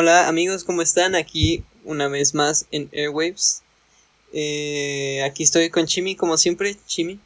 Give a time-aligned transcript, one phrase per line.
[0.00, 1.16] Hola amigos, ¿cómo están?
[1.16, 3.64] Aquí una vez más en Airwaves.
[4.32, 7.18] Eh, aquí estoy con Chimi, como siempre, Chimi.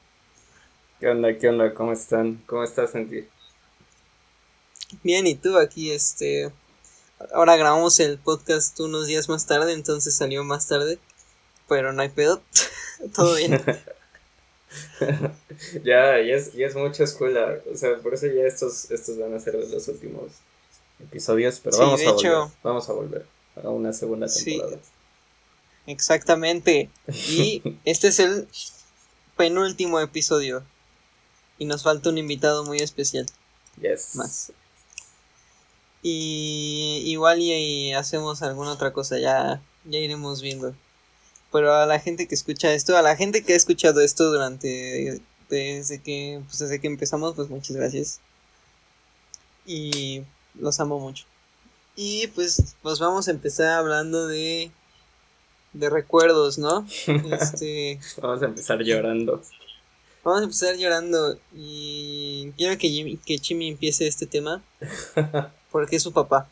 [0.99, 1.37] ¿Qué onda?
[1.37, 1.75] ¿Qué onda?
[1.75, 2.43] ¿Cómo están?
[2.47, 3.29] ¿Cómo estás, Santi?
[5.03, 5.59] Bien, ¿y tú?
[5.59, 6.51] Aquí, este...
[7.35, 10.99] Ahora grabamos el podcast unos días más tarde, entonces salió más tarde.
[11.69, 12.41] Pero no hay pedo.
[13.15, 13.63] Todo bien.
[15.85, 17.59] ya, ya es, ya es mucha escuela.
[17.71, 20.33] O sea, por eso ya estos, estos van a ser los últimos
[21.03, 21.61] episodios.
[21.63, 22.49] Pero vamos a volver.
[22.63, 23.27] Vamos a volver
[23.63, 24.79] a una segunda temporada.
[25.87, 26.91] Exactamente.
[27.29, 28.49] Y este es el
[29.37, 30.65] penúltimo episodio.
[31.59, 33.27] Y nos falta un invitado muy especial.
[33.81, 34.17] Yes.
[34.17, 34.53] Más.
[36.03, 40.75] Y igual y, hacemos alguna otra cosa, ya, ya iremos viendo.
[41.53, 45.21] Pero a la gente que escucha esto, a la gente que ha escuchado esto durante
[45.49, 48.21] desde que pues desde que empezamos, pues muchas gracias.
[49.67, 50.23] Y
[50.55, 51.25] los amo mucho.
[51.97, 54.71] Y pues pues vamos a empezar hablando de
[55.73, 56.87] de recuerdos, ¿no?
[57.07, 59.43] Este vamos a empezar llorando.
[60.25, 64.63] Vamos a empezar llorando y quiero que, que Chimi empiece este tema
[65.73, 66.49] porque es su papá.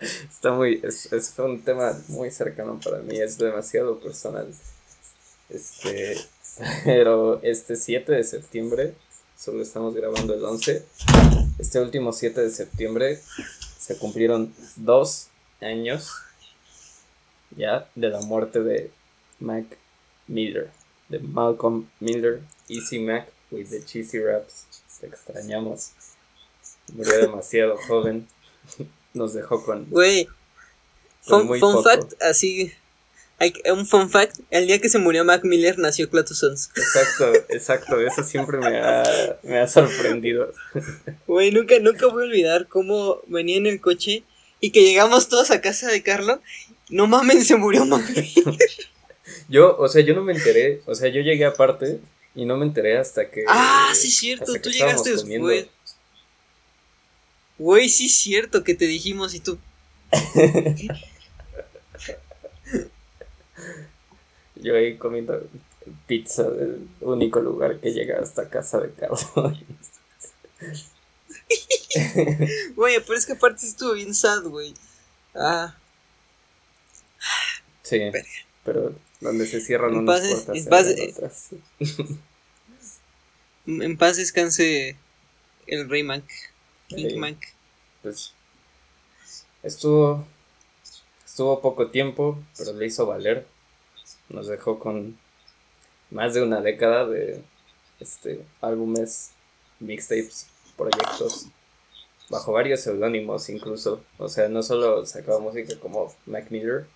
[0.00, 4.48] Está muy, es, es, un tema muy cercano para mí, es demasiado personal.
[5.48, 6.16] Este,
[6.84, 8.94] pero este 7 de septiembre,
[9.36, 10.84] solo estamos grabando el 11,
[11.58, 13.20] este último 7 de septiembre
[13.78, 15.28] se cumplieron dos
[15.60, 16.12] años
[17.56, 18.90] ya de la muerte de
[19.40, 19.64] Mac
[20.26, 20.70] Miller
[21.08, 24.66] de Malcolm Miller, Easy Mac with the Cheesy Raps.
[25.00, 25.92] Te extrañamos.
[26.92, 28.28] Murió demasiado joven.
[29.14, 29.88] Nos dejó con.
[29.90, 30.28] Güey.
[31.22, 32.72] Fun, fun fact, así.
[33.38, 36.70] Hay, un fun fact: el día que se murió Mac Miller nació Clatus Sons.
[36.76, 38.00] Exacto, exacto.
[38.00, 40.52] Eso siempre me ha, me ha sorprendido.
[41.26, 44.24] Güey, nunca, nunca voy a olvidar cómo venía en el coche
[44.60, 46.40] y que llegamos todos a casa de Carlos.
[46.88, 48.56] No mames, se murió Mac Miller.
[49.48, 52.00] Yo, o sea, yo no me enteré, o sea, yo llegué aparte
[52.34, 53.44] y no me enteré hasta que...
[53.46, 55.66] Ah, sí, cierto, tú llegaste después.
[57.58, 59.58] Güey, sí, cierto que te dijimos y tú...
[64.60, 65.42] yo ahí comiendo
[66.06, 69.26] pizza del único lugar que llega hasta casa de Carlos.
[72.76, 74.74] Güey, pero es que aparte estuvo bien sad, güey.
[75.34, 75.74] Ah.
[77.82, 77.98] Sí,
[78.64, 80.56] pero donde se cierran en unas puertas.
[80.56, 81.50] En paz,
[83.66, 84.96] en paz descanse
[85.66, 86.24] el Rey Mac.
[88.02, 88.32] Pues
[89.62, 90.26] estuvo
[91.24, 93.46] estuvo poco tiempo, pero le hizo valer.
[94.28, 95.18] Nos dejó con
[96.10, 97.42] más de una década de
[98.00, 99.32] este álbumes,
[99.80, 101.46] mixtapes, proyectos
[102.30, 104.04] bajo varios seudónimos incluso.
[104.18, 106.86] O sea, no solo sacaba música como Mac Miller,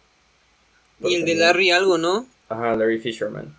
[1.00, 2.26] y el de Larry algo, ¿no?
[2.48, 3.56] Ajá, Larry Fisherman.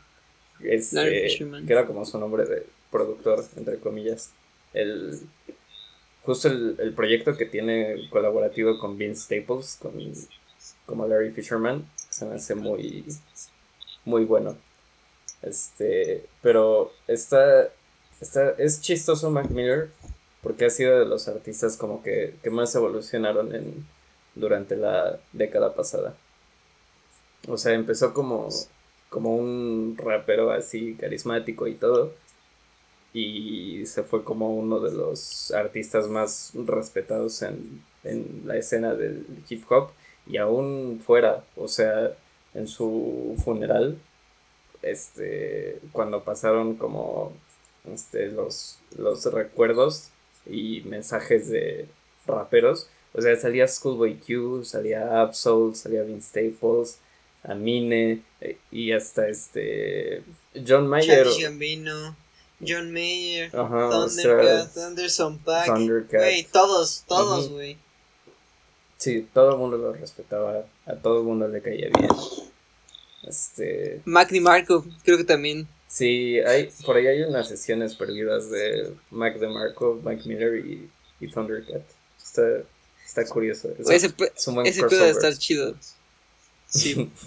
[0.62, 1.66] Es, Larry eh, Fisherman.
[1.66, 4.32] Que era como su nombre de productor, entre comillas.
[4.74, 5.20] El,
[6.24, 9.94] justo el, proyecto que tiene colaborativo con Vince Staples, con,
[10.86, 13.04] como Larry Fisherman, se me hace muy,
[14.06, 14.58] muy bueno.
[15.41, 17.69] Este, pero está,
[18.22, 19.90] está, es chistoso Mac Miller
[20.41, 23.86] porque ha sido de los artistas como que, que más evolucionaron en,
[24.36, 26.16] durante la década pasada.
[27.47, 28.50] O sea, empezó como,
[29.09, 32.13] como un rapero así carismático y todo.
[33.13, 39.25] Y se fue como uno de los artistas más respetados en, en la escena del
[39.50, 39.92] hip hop.
[40.25, 42.18] Y aún fuera, o sea,
[42.53, 43.97] en su funeral,
[44.81, 47.34] este, cuando pasaron como
[47.91, 50.09] este, los, los recuerdos
[50.46, 51.88] y mensajes de
[52.28, 56.98] raperos, o sea, salía Schoolboy Q, salía Absol, salía Vince Staples,
[57.44, 60.24] Amine eh, y hasta este
[60.68, 61.28] John Mayer.
[62.66, 66.22] John Mayer, Thundercat, Anderson Paak, Thundercat.
[66.51, 67.78] todos, todos, güey.
[69.04, 72.10] Sí, todo el mundo lo respetaba, a todo el mundo le caía bien.
[73.28, 74.02] Este.
[74.06, 75.68] Mac DeMarco, creo que también.
[75.90, 80.90] Sí, hay, por ahí hay unas sesiones perdidas de Mac DeMarco, Mac Miller y,
[81.20, 81.84] y Thundercat.
[82.18, 82.64] Está,
[83.06, 83.74] está curioso.
[83.90, 84.14] ese,
[84.64, 85.76] ese puede estar chido.
[86.68, 87.12] Sí.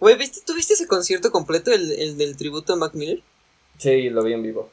[0.00, 3.20] Güey, ¿viste, ¿tú viste ese concierto completo, el, el, del tributo a Mac Miller?
[3.76, 4.70] Sí, lo vi en vivo.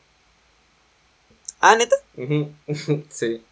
[1.59, 1.97] ¿Ah, neta?
[3.09, 3.43] sí.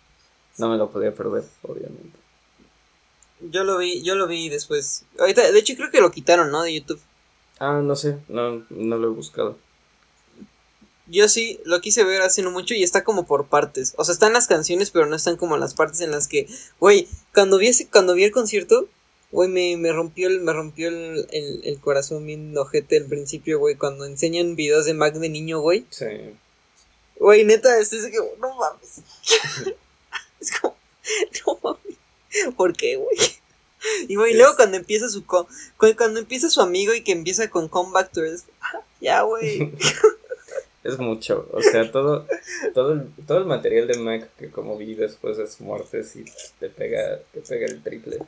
[0.60, 2.20] No me lo podía perder, obviamente.
[3.40, 5.06] Yo lo vi, yo lo vi después.
[5.18, 6.64] Ahorita, de hecho creo que lo quitaron, ¿no?
[6.64, 7.02] De YouTube.
[7.60, 9.58] Ah, no sé, no, no lo he buscado.
[11.08, 13.94] Yo sí lo quise ver hace no mucho y está como por partes.
[13.98, 16.48] O sea, están las canciones, pero no están como las partes en las que,
[16.80, 18.88] güey, cuando vi ese, cuando vi el concierto,
[19.32, 23.60] güey, me, me rompió el, me rompió el, el, el corazón bien ojete al principio,
[23.60, 25.86] güey, cuando enseñan videos de Mac de niño, güey.
[25.90, 26.06] Sí.
[27.18, 29.02] Güey, neta, este es que, no mames.
[30.40, 30.76] es como,
[31.64, 31.80] no.
[32.56, 33.18] ¿Por qué, güey?
[34.08, 37.92] Y güey, luego cuando empieza su cuando empieza su amigo y que empieza con Come
[37.94, 38.22] Back to
[39.00, 39.72] ya güey.
[40.84, 42.28] es mucho, o sea, todo
[42.74, 46.26] todo el, todo el material de Mac que como vi después de su muerte sí
[46.60, 48.20] te pega te pega el triple.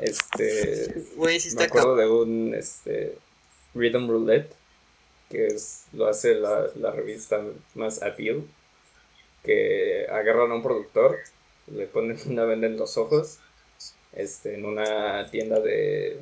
[0.00, 3.18] Este güey, sí está me acuerdo de un este
[3.74, 4.54] Rhythm Roulette
[5.30, 7.42] que es lo hace la, la revista
[7.74, 8.44] más Appeal
[9.42, 11.18] que agarran a un productor,
[11.66, 13.38] le ponen una venda en los ojos
[14.12, 16.18] este, en una tienda de,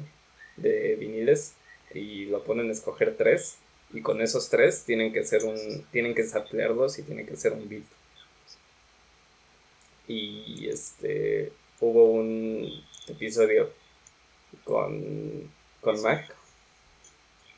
[0.57, 1.55] de viniles
[1.95, 3.59] y lo ponen a escoger tres
[3.93, 7.53] y con esos tres tienen que ser un tienen que samplearlos y tienen que ser
[7.53, 7.85] un beat.
[10.09, 13.71] Y este hubo un episodio
[14.65, 15.51] con
[15.81, 16.35] con Mac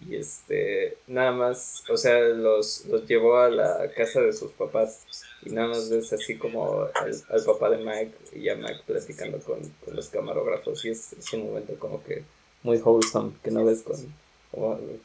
[0.01, 5.07] y este, nada más, o sea, los, los llevó a la casa de sus papás
[5.43, 9.61] y nada más ves así como al, papá de Mike y a Mike platicando con,
[9.93, 12.25] los camarógrafos y es, un momento como que
[12.63, 13.97] muy wholesome que no ves con,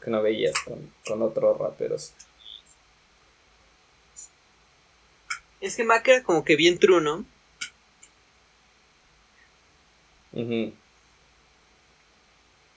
[0.02, 0.54] que no veías
[1.04, 2.12] con, otros raperos.
[5.60, 7.24] Es que Mac era como que bien true, ¿no?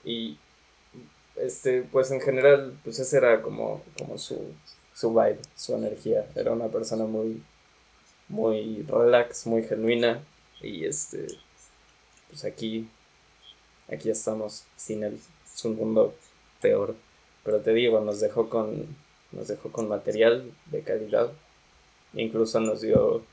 [0.05, 0.37] Y
[1.35, 4.53] este, pues en general, pues ese era como, como su,
[4.93, 6.27] su vibe, su energía.
[6.35, 7.43] Era una persona muy,
[8.29, 10.23] muy relax, muy genuina.
[10.61, 11.27] Y este,
[12.29, 12.87] pues aquí,
[13.91, 15.19] aquí estamos sin él.
[15.53, 16.15] Es un mundo
[16.61, 16.95] peor.
[17.43, 18.95] Pero te digo, nos dejó con,
[19.31, 21.31] nos dejó con material de calidad.
[22.13, 23.23] Incluso nos dio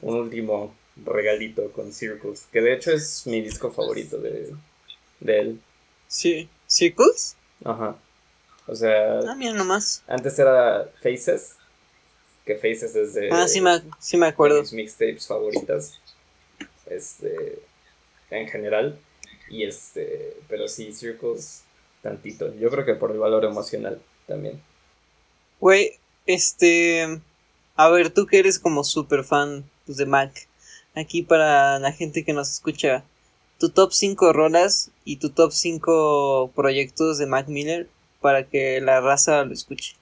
[0.00, 4.54] un último regalito con Circles, que de hecho es mi disco favorito de,
[5.20, 5.60] de él.
[6.08, 6.48] Sí.
[6.70, 7.36] ¿Circles?
[7.64, 7.96] Ajá.
[8.66, 9.18] O sea.
[9.28, 10.04] Ah, mira nomás.
[10.06, 11.56] Antes era Faces.
[12.46, 13.28] Que Faces es de.
[13.32, 14.60] Ah, sí me, sí me acuerdo.
[14.60, 16.00] mis mixtapes favoritas.
[16.86, 17.60] Este.
[18.30, 18.98] En general.
[19.50, 20.36] Y este.
[20.48, 21.64] Pero sí, Circles.
[22.02, 22.54] Tantito.
[22.54, 24.62] Yo creo que por el valor emocional también.
[25.58, 27.20] Güey, este.
[27.74, 30.46] A ver, tú que eres como super fan pues, de Mac.
[30.94, 33.04] Aquí para la gente que nos escucha
[33.60, 37.88] tu top 5 rolas y tu top 5 proyectos de Mac Miller
[38.20, 39.96] para que la raza lo escuche.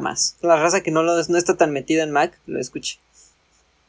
[0.00, 0.36] Más.
[0.40, 2.98] La raza que no, lo, no está tan metida en Mac lo escuche.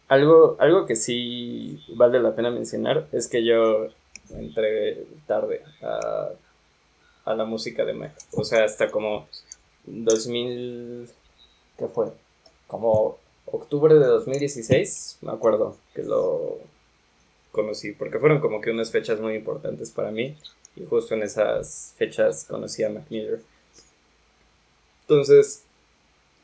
[0.07, 3.87] Algo, algo que sí vale la pena mencionar es que yo
[4.31, 6.29] entré tarde a,
[7.25, 8.13] a la música de Mac.
[8.33, 9.27] O sea, hasta como
[9.85, 11.09] 2000...
[11.77, 12.07] ¿Qué fue?
[12.65, 16.57] Como octubre de 2016, me acuerdo que lo
[17.59, 20.37] conocí, porque fueron como que unas fechas muy importantes para mí,
[20.75, 23.05] y justo en esas fechas conocí a Mac
[25.01, 25.63] Entonces,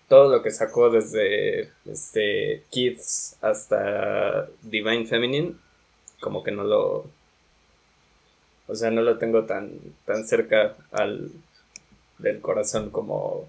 [0.07, 5.55] todo lo que sacó desde este, Kids hasta Divine Feminine,
[6.19, 7.05] como que no lo...
[8.67, 11.31] O sea, no lo tengo tan, tan cerca al,
[12.17, 13.47] del corazón como,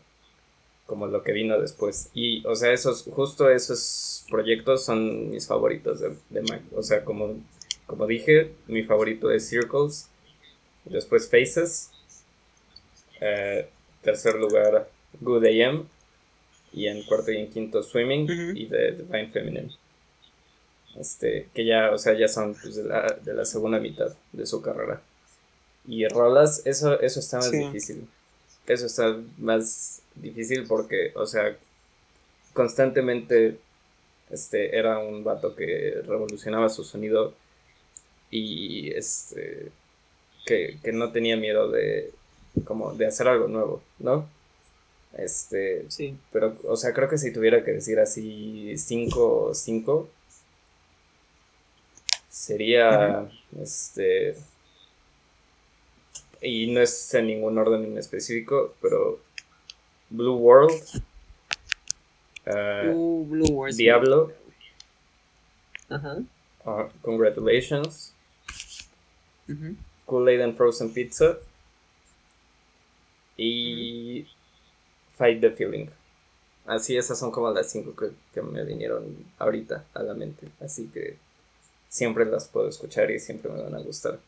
[0.86, 2.10] como lo que vino después.
[2.12, 6.62] Y, o sea, esos, justo esos proyectos son mis favoritos de, de Mac.
[6.74, 7.36] O sea, como,
[7.86, 10.08] como dije, mi favorito es Circles,
[10.84, 11.90] después Faces,
[13.20, 13.68] eh,
[14.02, 14.88] tercer lugar
[15.20, 15.88] Good AM,
[16.72, 19.70] y en cuarto y en quinto Swimming y The Divine Feminine.
[20.98, 24.46] Este, que ya, o sea, ya son pues, de, la, de, la, segunda mitad de
[24.46, 25.02] su carrera.
[25.86, 28.08] Y rolas, eso, eso está más difícil.
[28.66, 31.56] Eso está más difícil porque, o sea,
[32.52, 33.58] constantemente
[34.30, 37.34] este, era un vato que revolucionaba su sonido
[38.38, 39.70] y este,
[40.44, 42.12] que, no tenía miedo de,
[42.64, 44.28] como, de hacer algo nuevo, ¿no?
[45.16, 46.18] Este, sí.
[46.32, 50.08] Pero, o sea, creo que si tuviera que decir así 5 5
[52.28, 53.26] sería,
[53.62, 54.36] este,
[56.42, 59.18] y no es en ningún orden en específico, pero
[60.10, 60.82] Blue World,
[62.46, 64.32] uh, Blue World Diablo,
[65.88, 66.18] Ajá.
[69.48, 69.74] Uh,
[70.06, 71.38] Kool-Aid and Frozen Pizza
[73.36, 74.26] y
[75.16, 75.88] Fight the Feeling.
[76.66, 80.48] Así esas son como las cinco que, me vinieron ahorita a la mente.
[80.60, 81.16] Así que
[81.88, 84.18] siempre las puedo escuchar y siempre me van a gustar.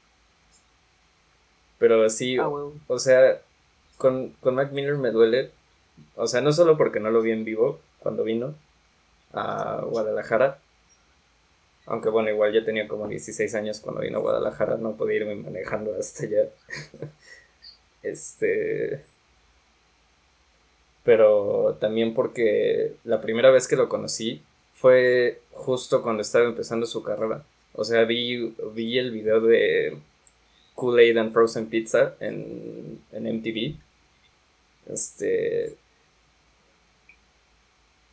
[1.79, 3.41] Pero así, ah, o sea,
[3.97, 5.53] con, con Mac Miller me duele
[6.17, 8.55] O sea, no solo porque no lo vi en vivo cuando vino
[9.33, 10.61] a Guadalajara,
[11.89, 15.35] aunque bueno, igual ya tenía como 16 años cuando vino a Guadalajara, no podía irme
[15.37, 16.49] manejando hasta allá.
[18.03, 19.05] este.
[21.05, 24.43] Pero también porque la primera vez que lo conocí
[24.75, 27.45] fue justo cuando estaba empezando su carrera.
[27.73, 29.97] O sea, vi, vi el video de
[30.75, 33.77] Kool-Aid and Frozen Pizza en, en MTV.
[34.93, 35.77] Este.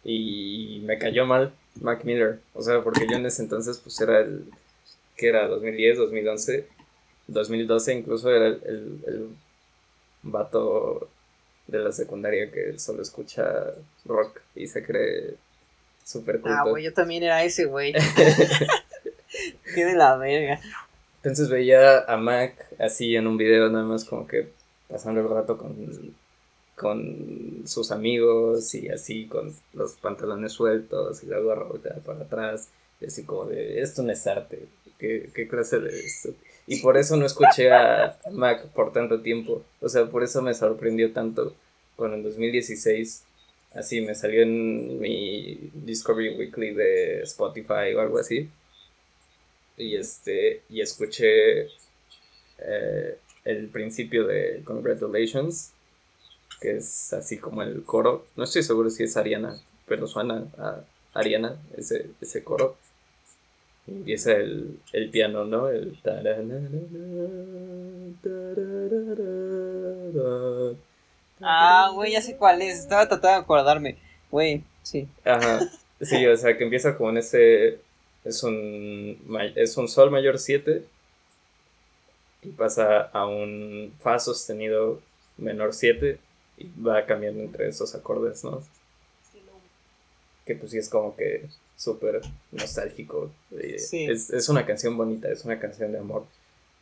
[0.05, 2.39] Y me cayó mal Mac Miller.
[2.53, 4.45] O sea, porque yo en ese entonces, pues era el.
[5.15, 5.47] que era?
[5.47, 6.67] 2010, 2011,
[7.27, 9.29] 2012, incluso era el, el, el
[10.23, 11.09] vato
[11.67, 13.73] de la secundaria que solo escucha
[14.05, 15.35] rock y se cree
[16.03, 16.51] súper cool.
[16.51, 17.93] Ah, güey, yo también era ese, güey.
[19.73, 20.59] Qué de la verga.
[21.17, 24.49] Entonces veía a Mac así en un video, nada más como que
[24.87, 26.15] pasando el rato con
[26.75, 32.69] con sus amigos y así con los pantalones sueltos y la gorra volteada para atrás.
[32.99, 34.67] Y así como de, esto no es arte,
[34.97, 36.29] ¿qué, qué clase de esto?
[36.67, 39.63] Y por eso no escuché a Mac por tanto tiempo.
[39.81, 41.53] O sea, por eso me sorprendió tanto
[41.95, 43.23] cuando en 2016
[43.75, 48.49] así me salió en mi Discovery Weekly de Spotify o algo así.
[49.77, 51.67] Y este, y escuché
[52.59, 55.74] eh, el principio de Congratulations
[56.65, 58.25] que es así como el coro.
[58.35, 59.55] No estoy seguro si es Ariana,
[59.87, 60.79] pero suena a
[61.13, 62.75] Ariana ese, ese coro.
[63.87, 65.69] Empieza el, el piano, ¿no?
[65.69, 65.95] El
[71.39, 72.79] Ah, güey, ya sé cuál es.
[72.79, 73.97] Estaba tratando de acordarme.
[74.31, 75.07] Güey, sí.
[75.23, 75.59] Ajá.
[76.01, 77.79] Sí, o sea, que empieza con ese.
[78.23, 79.19] Es un,
[79.55, 80.83] es un Sol mayor 7
[82.41, 84.99] y pasa a un Fa sostenido
[85.37, 86.19] menor 7
[86.57, 88.63] y va cambiando entre esos acordes, ¿no?
[90.45, 92.21] Que pues sí es como que súper
[92.51, 93.31] nostálgico.
[93.51, 96.25] Es, es una canción bonita, es una canción de amor.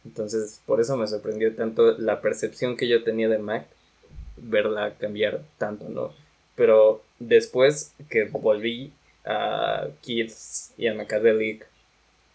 [0.06, 3.68] Entonces, por eso me sorprendió tanto la percepción que yo tenía de Mac,
[4.38, 6.13] verla cambiar tanto, ¿no?
[6.56, 8.94] Pero después que volví
[9.25, 11.68] a Kids y a Macadelic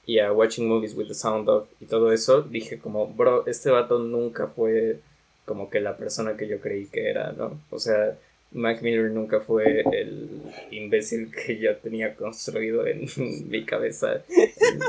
[0.07, 3.71] y a Watching Movies with the Sound of y todo eso, dije como, bro, este
[3.71, 5.01] vato nunca fue
[5.49, 7.61] como que la persona que yo creí que era, ¿no?
[7.71, 8.17] O sea,
[8.53, 13.09] Mac Miller nunca fue el imbécil que yo tenía construido en
[13.49, 14.23] mi cabeza,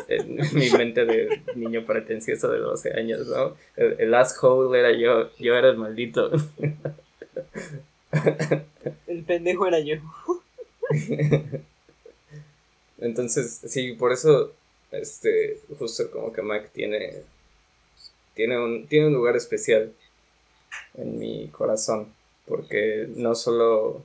[0.07, 3.55] en, mi mente de niño pretencioso de 12 años, ¿no?
[3.75, 6.29] El, el asshole era yo, yo era el maldito.
[9.07, 9.95] El pendejo era yo.
[12.99, 14.53] Entonces, sí, por eso,
[14.91, 17.23] este, justo como que Mac tiene,
[18.33, 19.93] tiene un, tiene un lugar especial
[20.95, 22.13] en mi corazón,
[22.45, 24.03] porque no solo,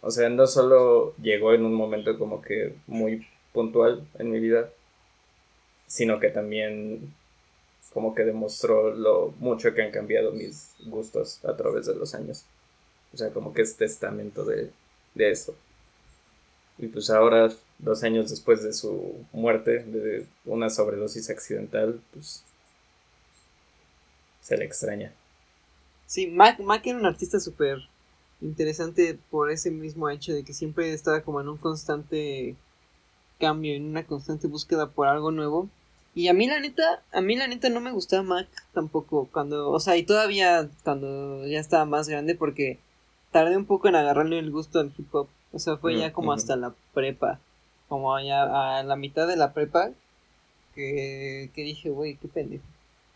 [0.00, 4.70] o sea, no solo llegó en un momento como que muy puntual en mi vida,
[5.86, 7.14] sino que también
[7.92, 12.44] como que demostró lo mucho que han cambiado mis gustos a través de los años.
[13.12, 14.70] O sea, como que es testamento de,
[15.14, 15.56] de eso.
[16.78, 22.44] Y pues ahora, dos años después de su muerte, de una sobredosis accidental, pues
[24.40, 25.12] se le extraña.
[26.10, 27.78] Sí, Mac, Mac era un artista súper
[28.40, 32.56] interesante por ese mismo hecho de que siempre estaba como en un constante
[33.38, 35.68] cambio, en una constante búsqueda por algo nuevo.
[36.12, 39.70] Y a mí la neta, a mí la neta no me gustaba Mac tampoco cuando,
[39.70, 42.80] o sea, y todavía cuando ya estaba más grande porque
[43.30, 45.28] tardé un poco en agarrarle el gusto al hip hop.
[45.52, 47.38] O sea, fue ya como hasta la prepa,
[47.88, 49.92] como ya a la mitad de la prepa
[50.74, 52.64] que, que dije, güey, qué pendejo.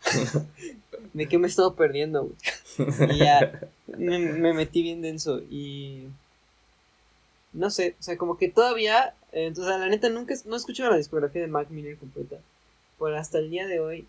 [1.13, 2.31] ¿De qué me he estado perdiendo,
[2.77, 6.07] Y ya me, metí bien denso y...
[7.53, 9.15] No sé, o sea, como que todavía...
[9.31, 12.37] entonces, la neta, nunca no he escuchado la discografía de Mac Miller completa.
[12.99, 14.07] Pero hasta el día de hoy,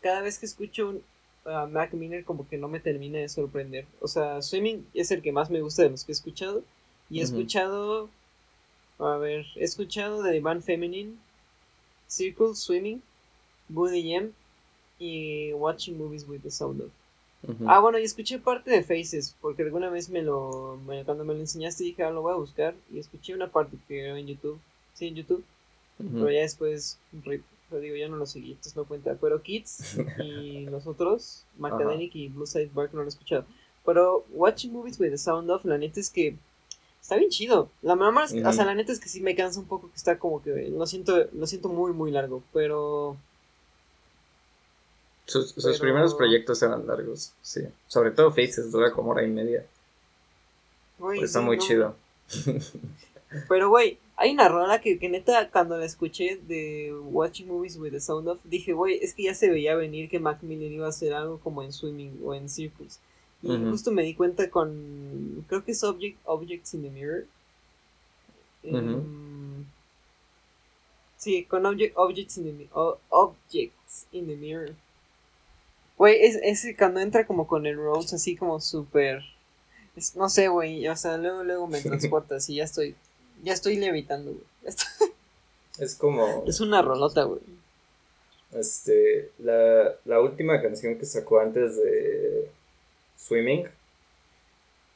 [0.00, 1.00] cada vez que escucho
[1.44, 3.86] a Mac Miller, como que no me termina de sorprender.
[4.00, 6.62] O sea, Swimming es el que más me gusta de los que he escuchado.
[7.10, 8.08] Y he escuchado...
[8.98, 11.16] A ver, he escuchado de Van Feminine,
[12.08, 13.02] Circle Swimming,
[13.68, 14.32] Buddy M
[14.98, 16.90] y Watching Movies with the Sound of.
[17.66, 21.40] Ah, bueno, y escuché parte de Faces, porque alguna vez me lo, cuando me lo
[21.40, 24.58] enseñaste dije, ah, lo voy a buscar, y escuché una parte que era en YouTube,
[24.94, 25.44] sí, en YouTube,
[25.98, 30.66] pero ya después, pero digo, ya no lo seguí, entonces no cuenta, pero Kids y
[30.66, 33.44] nosotros, Macademic y Blue Side Bark no lo he escuchado,
[33.84, 36.36] pero Watching Movies with the Sound of, la neta es que
[37.00, 39.66] está bien chido, la mamá, o sea, la neta es que sí me cansa un
[39.66, 43.16] poco que está como que, lo siento, lo siento muy, muy largo, pero
[45.26, 47.62] sus, primeros proyectos eran largos, sí.
[47.88, 49.66] Sobre todo Faces dura como hora y media.
[51.20, 51.96] está muy chido.
[53.48, 57.90] Pero, güey, hay una rola que, que neta, cuando la escuché de Watching Movies with
[57.90, 60.90] the Sound of, dije, güey, es que ya se veía venir que Macmillan iba a
[60.90, 63.00] hacer algo como en Swimming o en Circles.
[63.42, 67.26] Y justo me di cuenta con, creo que es Object, Objects in the Mirror.
[68.62, 69.64] Em,
[71.18, 72.68] sí, con Objects, in the,
[73.10, 74.74] Objects in the Mirror.
[75.98, 79.22] Güey, es, ese cuando entra como con el Rose así como súper...
[80.14, 82.94] No sé, güey, o sea, luego, luego me transporta así, ya estoy
[83.42, 84.44] ya estoy levitando, güey.
[85.78, 86.42] Es como.
[86.46, 87.42] Es una rolota, güey.
[88.52, 89.30] Este.
[89.38, 92.50] La, la última canción que sacó antes de.
[93.14, 93.66] Swimming.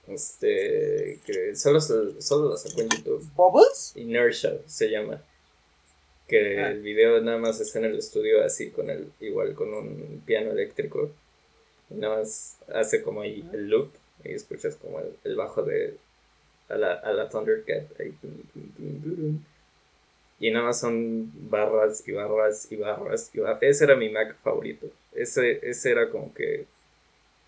[0.09, 1.21] Este.
[1.27, 3.31] Que solo, solo la sacó en YouTube.
[3.37, 3.93] ¿Bubbles?
[3.95, 5.23] Inertia se llama.
[6.31, 6.71] Que ah.
[6.71, 9.11] el video nada más está en el estudio así con el.
[9.19, 11.11] Igual con un piano eléctrico.
[11.91, 13.91] Y nada más hace como ahí el loop.
[14.25, 15.97] Y escuchas como el bajo de
[16.69, 17.85] a la, a la Thundercat.
[20.39, 23.63] y nada más son barras y barras y barras y barras.
[23.63, 24.87] Ese era mi Mac favorito.
[25.13, 26.67] Ese, ese era como que.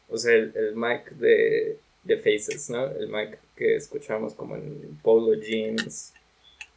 [0.08, 2.86] O sea, el, el Mac de, de Faces, ¿no?
[2.90, 6.12] El Mac que escuchamos como en Polo Jeans,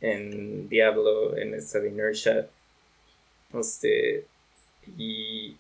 [0.02, 2.48] en Diablo, en esta de Inertia.
[3.54, 4.26] Este.
[4.98, 5.58] Y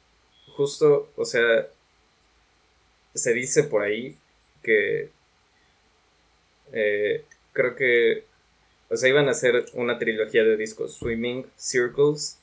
[0.56, 1.68] justo, o sea,
[3.14, 4.16] se dice por ahí
[4.62, 5.10] que
[6.74, 7.24] eh,
[7.54, 8.26] creo que,
[8.90, 12.38] o sea, iban a hacer una trilogía de discos, Swimming, Circles,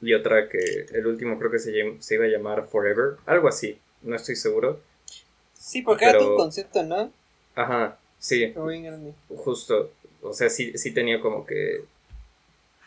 [0.00, 3.78] y otra que el último creo que se, se iba a llamar Forever, algo así,
[4.02, 4.80] no estoy seguro.
[5.54, 7.12] Sí, porque era tu concepto, ¿no?
[7.54, 8.52] Ajá, sí.
[9.28, 9.92] Justo,
[10.22, 11.84] o sea, sí, sí tenía como que,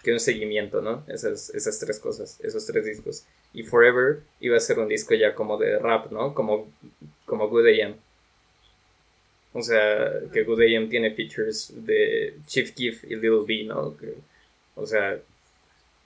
[0.04, 1.04] que un seguimiento, ¿no?
[1.08, 3.26] Esas, esas tres cosas, esos tres discos.
[3.54, 6.34] Y Forever iba a ser un disco ya como de rap, ¿no?
[6.34, 6.72] Como,
[7.26, 7.96] como Good AM.
[9.54, 13.96] O sea, que Good AM tiene features de Chief Keef y Little B, ¿no?
[14.76, 15.18] o sea,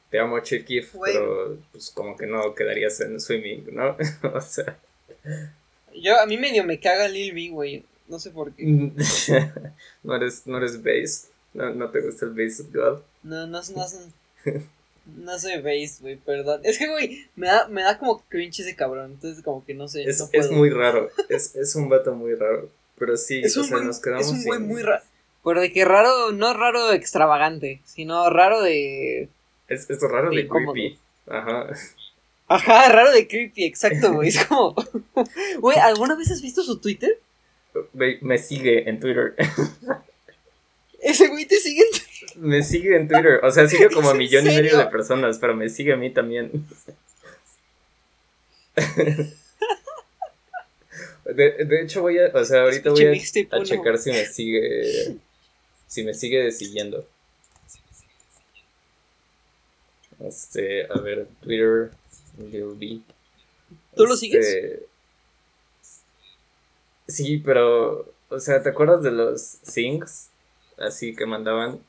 [0.10, 3.98] te amo Chief Keef, pero pues como que no quedarías en swimming, ¿no?
[4.34, 4.78] o sea.
[5.96, 7.84] Yo, a mí medio me caga Lil B, güey.
[8.10, 8.66] No sé por qué.
[10.04, 11.30] no eres, no eres.
[11.54, 13.02] No, no te gusta el bass God.
[13.24, 13.86] No, no, no, no,
[15.18, 16.62] no soy bass, güey, perdón.
[16.64, 19.12] Es que, güey, me da, me da como cringe ese cabrón.
[19.12, 20.04] Entonces, como que no sé.
[20.04, 21.10] Es, es muy raro.
[21.30, 22.70] Es, es un vato muy raro.
[22.98, 24.26] Pero sí, es o sea, nos quedamos.
[24.26, 25.04] Es un güey muy raro.
[25.44, 29.30] Pero de que raro, no raro extravagante, sino raro de.
[29.68, 31.00] Es, es raro de, creepy.
[31.28, 31.68] Ajá.
[32.48, 34.30] Ajá, raro de creepy, exacto, güey.
[34.30, 34.76] Es como.
[35.60, 37.20] Güey, ¿alguna vez has visto su Twitter?
[37.94, 39.36] Me sigue en Twitter.
[41.02, 42.38] ¿Ese güey te sigue en Twitter?
[42.38, 43.40] Me sigue en Twitter.
[43.44, 46.10] O sea, sigue como a millón y medio de personas, pero me sigue a mí
[46.10, 46.66] también.
[51.26, 55.16] De, de hecho voy a, o sea, ahorita voy a, checar si me sigue,
[55.86, 57.08] si me sigue siguiendo.
[60.20, 61.92] Este, a ver, Twitter,
[62.40, 63.04] Lil
[63.96, 64.80] ¿Tú lo sigues?
[67.10, 70.30] Sí, pero, o sea, ¿te acuerdas de los things?
[70.78, 71.80] Así que mandaban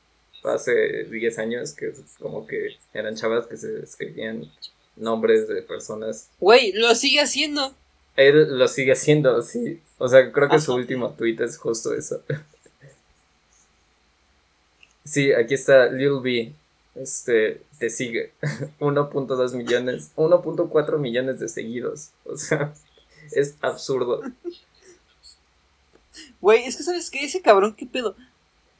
[0.43, 4.51] hace 10 años, que como que eran chavas que se escribían
[4.95, 6.29] nombres de personas.
[6.39, 7.73] Güey, lo sigue haciendo.
[8.15, 9.79] Él lo sigue haciendo, sí.
[9.97, 12.21] O sea, creo que su último tweet es justo eso.
[15.05, 16.53] sí, aquí está Lil B.
[16.95, 18.31] Este, te sigue.
[18.79, 22.09] 1.2 millones, 1.4 millones de seguidos.
[22.25, 22.73] O sea,
[23.31, 24.23] es absurdo.
[26.41, 28.15] Güey, es que sabes qué, ese cabrón, qué pedo.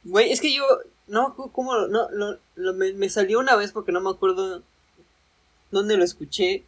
[0.04, 0.64] Güey, es que yo,
[1.06, 1.86] no, ¿cómo?
[1.86, 2.08] No,
[2.56, 4.62] lo, me, me salió una vez porque no me acuerdo
[5.70, 6.64] dónde lo escuché.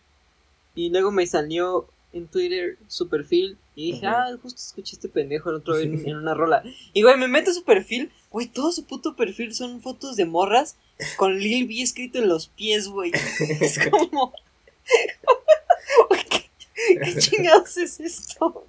[0.76, 5.50] Y luego me salió en Twitter su perfil y dije, ah, justo escuché este pendejo
[5.50, 6.62] el otro en, en una rola.
[6.92, 10.24] Y güey, me meto a su perfil, güey, todo su puto perfil son fotos de
[10.24, 10.76] morras
[11.16, 13.12] con Lil B escrito en los pies, güey.
[13.61, 14.33] Es como.
[16.11, 18.66] ¿Qué, ¿Qué chingados es esto?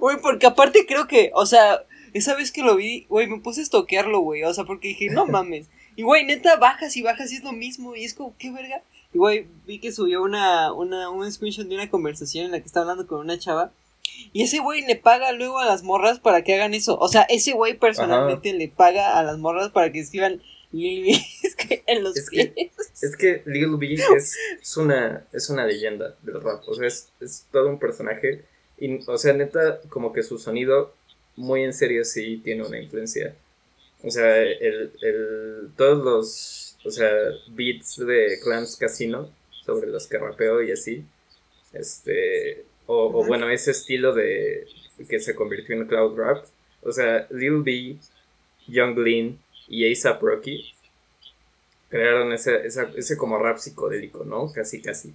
[0.00, 3.60] Güey, porque aparte creo que, o sea, esa vez que lo vi, güey, me puse
[3.60, 4.44] a estoquearlo, güey.
[4.44, 5.68] O sea, porque dije, no mames.
[5.96, 7.96] Y güey, neta, bajas y bajas y es lo mismo.
[7.96, 8.82] Y es como, ¿qué verga?
[9.12, 12.66] Y güey, vi que subió una, una, un screenshot de una conversación en la que
[12.66, 13.72] está hablando con una chava.
[14.32, 16.98] Y ese güey le paga luego a las morras para que hagan eso.
[16.98, 21.14] O sea, ese güey personalmente le paga a las morras para que escriban Lil
[21.86, 22.52] en los es pies.
[22.54, 22.70] Que,
[23.02, 26.62] es que Lil B es, una, es una leyenda del rap.
[26.66, 28.44] O sea, es, es todo un personaje.
[28.82, 30.92] Y, o sea, neta, como que su sonido,
[31.36, 33.34] muy en serio, sí tiene una influencia.
[34.02, 37.08] O sea, el, el, todos los o sea,
[37.48, 39.30] beats de Clams Casino
[39.64, 41.04] sobre los que rapeo y así.
[41.72, 44.66] Este, o, bueno, ese estilo de
[45.08, 46.44] que se convirtió en cloud rap.
[46.82, 47.96] O sea, Lil B,
[48.66, 50.72] Young Lean y ASAP Rocky
[51.88, 54.50] crearon ese, ese como rap psicodélico, ¿no?
[54.52, 55.14] Casi, casi.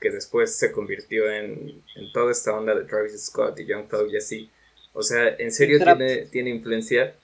[0.00, 4.10] Que después se convirtió en, en toda esta onda de Travis Scott y Young Thug
[4.12, 4.50] y así.
[4.92, 7.14] O sea, en serio tiene, tiene influencia.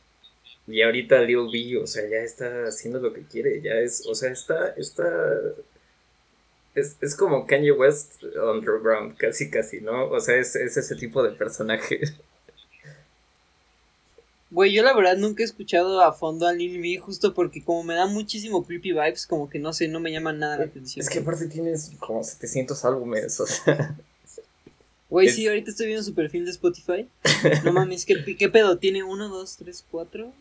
[0.67, 3.61] Y ahorita Lil B, o sea, ya está haciendo lo que quiere.
[3.61, 5.07] Ya es, o sea, está, está
[6.75, 10.09] es, es como Kanye West underground, casi casi, ¿no?
[10.09, 12.01] O sea, es, es ese tipo de personaje.
[14.53, 17.85] Güey, yo la verdad nunca he escuchado a fondo a Lil B justo porque como
[17.85, 21.03] me da muchísimo creepy vibes, como que no sé, no me llama nada la atención.
[21.03, 23.97] Es que aparte tienes como 700 álbumes, o sea...
[25.09, 27.09] Güey, sí, ahorita estoy viendo su perfil de Spotify.
[27.65, 28.77] No mames, ¿qué, qué pedo?
[28.77, 30.33] ¿Tiene 1, 2, 3, 4?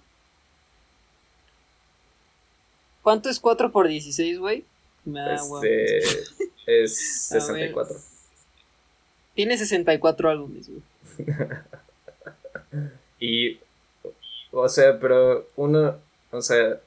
[3.02, 4.66] ¿Cuánto es 4 por 16, güey?
[5.06, 6.00] este,
[6.66, 6.98] es
[7.30, 7.96] 64.
[9.36, 10.82] Tiene 64 álbumes, güey.
[13.20, 13.60] y,
[14.52, 15.98] o sea, pero uno,
[16.32, 16.80] o sea,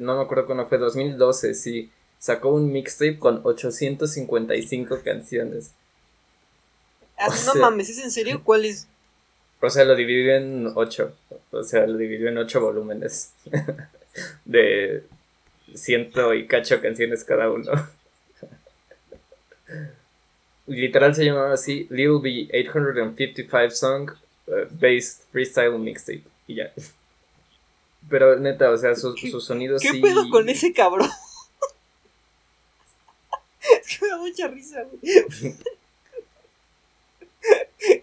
[0.00, 5.72] no me acuerdo cuándo fue, 2012, sí, sacó un mixtape con 855 canciones.
[7.16, 8.42] Ah, no mames, ¿es en serio?
[8.42, 8.86] ¿Cuál es?
[9.60, 11.16] O sea, lo dividió en 8,
[11.52, 13.32] o sea, lo dividió en 8 volúmenes
[14.44, 15.04] de
[15.74, 17.72] ciento y cacho canciones cada uno.
[20.66, 24.10] Literal se llamaba así Lil B 855 Song
[24.46, 26.33] uh, Based Freestyle Mixtape.
[26.46, 26.72] Y ya.
[28.08, 31.10] Pero neta, o sea, sus su sonidos ¿Qué pedo con ese cabrón?
[33.60, 35.00] es que me da mucha risa, güey.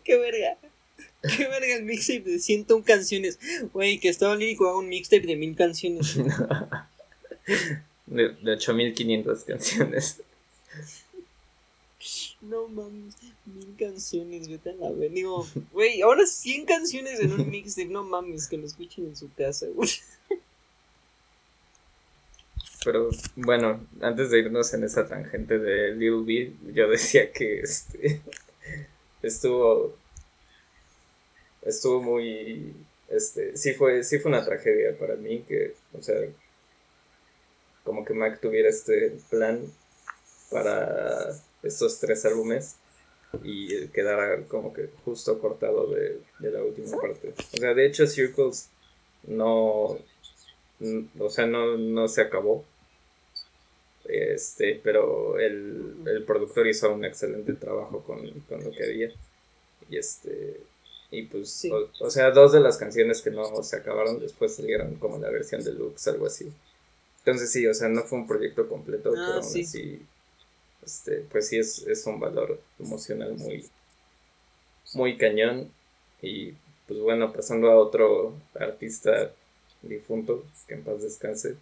[0.03, 0.57] Qué verga.
[1.21, 3.37] Qué verga el mixtape de 101 canciones.
[3.73, 6.15] Güey, que estaba lírico haga un mixtape de mil canciones.
[8.07, 10.21] de, de 8500 canciones.
[12.41, 15.11] No mames, mil canciones, vete a la ver.
[15.11, 19.31] Digo, güey, ahora 100 canciones en un mixtape, no mames, que lo escuchen en su
[19.33, 19.89] casa, güey.
[22.83, 28.21] Pero bueno, antes de irnos en esa tangente de Lil B, yo decía que este
[29.21, 29.95] estuvo
[31.61, 32.73] estuvo muy
[33.07, 36.15] este sí fue sí fue una tragedia para mí que o sea
[37.83, 39.61] como que Mac tuviera este plan
[40.49, 42.75] para estos tres álbumes
[43.43, 47.33] y quedara como que justo cortado de, la última parte.
[47.53, 48.69] O sea, de hecho Circles
[49.27, 49.97] no,
[51.19, 52.65] o sea, no, se acabó.
[54.05, 59.11] Este, pero el, productor hizo un excelente trabajo con, lo que había.
[59.89, 60.59] Y este,
[61.11, 61.67] y pues,
[61.99, 65.63] o, sea, dos de las canciones que no se acabaron después salieron como la versión
[65.63, 66.51] deluxe, algo así.
[67.19, 70.01] Entonces sí, o sea, no fue un proyecto completo, ah, pero sí.
[70.83, 73.65] Este, pues sí es, es un valor emocional muy,
[74.93, 75.71] muy cañón.
[76.21, 76.53] Y
[76.87, 79.31] pues bueno, pasando a otro artista
[79.81, 81.55] difunto, que en paz descanse.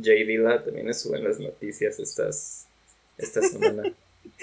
[0.00, 2.66] Jay Dilla también estuvo en las noticias estas,
[3.18, 3.92] esta semana.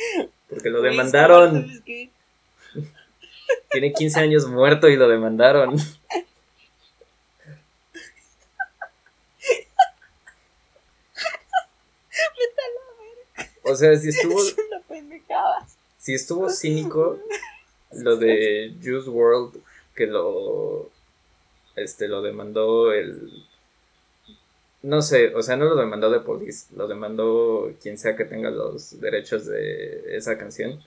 [0.49, 1.81] Porque lo demandaron.
[3.71, 5.77] Tiene 15 años muerto y lo demandaron.
[13.66, 14.37] O sea, si estuvo.
[14.39, 15.65] Es una pendejada.
[15.97, 17.19] Si estuvo cínico
[17.93, 19.55] lo de Juice World,
[19.95, 20.89] que lo.
[21.75, 23.45] Este, lo demandó el.
[24.83, 28.51] No sé, o sea, no lo demandó de Police, lo demandó quien sea que tenga
[28.51, 30.81] los derechos de esa canción.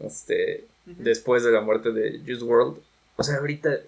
[0.00, 2.78] Este, después de la muerte de Juice World.
[3.16, 3.80] O sea, ahorita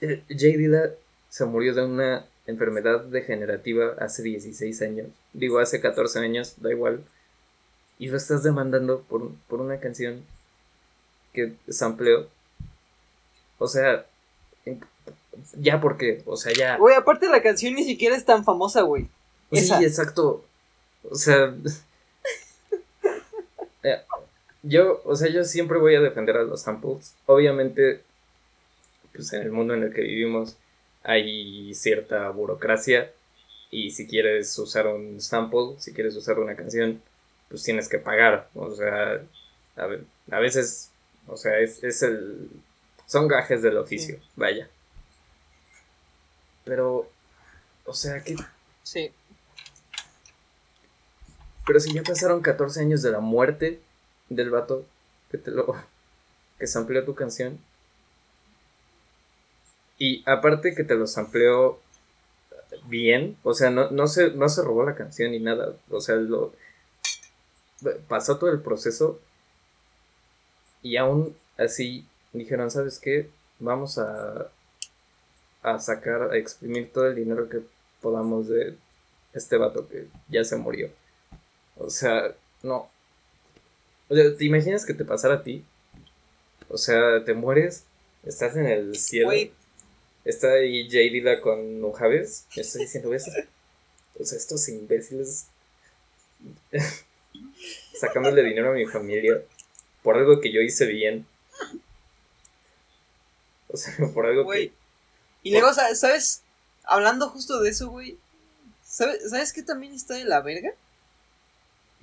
[0.00, 0.92] eh, Jay Dilla
[1.28, 5.08] se murió de una enfermedad degenerativa hace 16 años.
[5.32, 7.04] Digo, hace 14 años, da igual
[7.98, 10.22] y lo estás demandando por, por una canción
[11.32, 12.28] que sampleó.
[13.58, 14.06] O sea,
[15.54, 16.76] ya porque, o sea, ya.
[16.76, 19.08] Güey, aparte la canción ni siquiera es tan famosa, güey.
[19.52, 20.44] Sí, exacto.
[21.08, 21.54] O sea,
[23.82, 24.00] eh,
[24.62, 27.14] yo, o sea, yo siempre voy a defender a los samples.
[27.26, 28.02] Obviamente,
[29.12, 30.56] pues en el mundo en el que vivimos
[31.02, 33.12] hay cierta burocracia
[33.70, 37.00] y si quieres usar un sample, si quieres usar una canción,
[37.48, 38.48] pues tienes que pagar.
[38.54, 39.22] O sea,
[39.76, 40.90] a, veces,
[41.26, 42.50] o sea, es, es, el...
[43.06, 44.68] Son gajes del oficio, vaya.
[46.64, 47.08] Pero,
[47.84, 48.36] o sea, que...
[48.82, 49.12] Sí.
[51.66, 53.80] Pero si ya pasaron 14 años de la muerte
[54.28, 54.84] del vato
[55.30, 55.74] que te lo...
[56.58, 57.58] que sampleó tu canción.
[59.98, 61.80] Y aparte que te lo sampleó
[62.86, 65.74] bien, o sea, no, no, se, no se robó la canción ni nada.
[65.90, 66.52] O sea, lo,
[68.08, 69.20] pasó todo el proceso
[70.82, 73.28] y aún así dijeron, ¿sabes qué?
[73.58, 74.50] Vamos a,
[75.62, 77.60] a sacar, a exprimir todo el dinero que
[78.00, 78.76] podamos de
[79.32, 80.90] este vato que ya se murió.
[81.76, 82.88] O sea, no.
[84.08, 85.64] O sea, ¿te imaginas que te pasara a ti?
[86.68, 87.84] O sea, te mueres,
[88.24, 89.32] estás en el cielo.
[90.24, 90.98] Está ahí J.
[90.98, 92.46] Dilla con Javes.
[92.56, 93.30] Estoy diciendo eso.
[94.18, 95.46] O sea, estos imbéciles
[97.98, 99.42] sacándole dinero a mi familia
[100.02, 101.26] por algo que yo hice bien.
[103.68, 104.72] O sea, por algo que.
[105.42, 106.42] Y luego, ¿sabes?
[106.84, 108.18] Hablando justo de eso, güey.
[108.84, 110.70] ¿Sabes, ¿Sabes qué también está de la verga?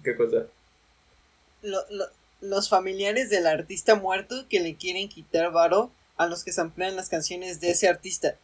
[0.04, 0.46] ¿Qué cosa?
[2.41, 7.08] los familiares del artista muerto que le quieren quitar varo a los que samplean las
[7.08, 8.36] canciones de ese artista.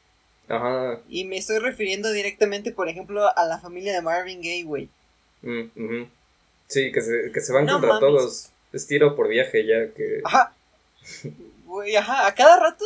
[0.48, 1.02] Ajá.
[1.10, 4.90] Y me estoy refiriendo directamente, por ejemplo, a la familia de Marvin Gaye, güey.
[5.42, 6.06] Mm,
[6.70, 8.50] sí, que se, que se van contra todos.
[8.72, 10.22] Es tiro por viaje ya que.
[10.24, 10.54] Ajá.
[11.66, 12.28] Güey, ajá.
[12.28, 12.86] A cada rato,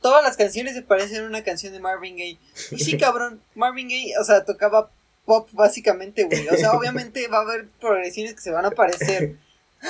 [0.00, 2.38] todas las canciones se parecen a una canción de Marvin Gaye.
[2.70, 4.90] Y sí, cabrón, Marvin Gaye, o sea, tocaba
[5.24, 6.48] pop básicamente, güey.
[6.48, 9.36] O sea, obviamente va a haber progresiones que se van a parecer.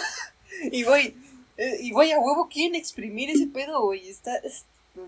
[0.73, 1.15] y güey,
[1.59, 4.09] eh, y güey, a huevo quieren exprimir ese pedo, güey.
[4.09, 4.41] Está,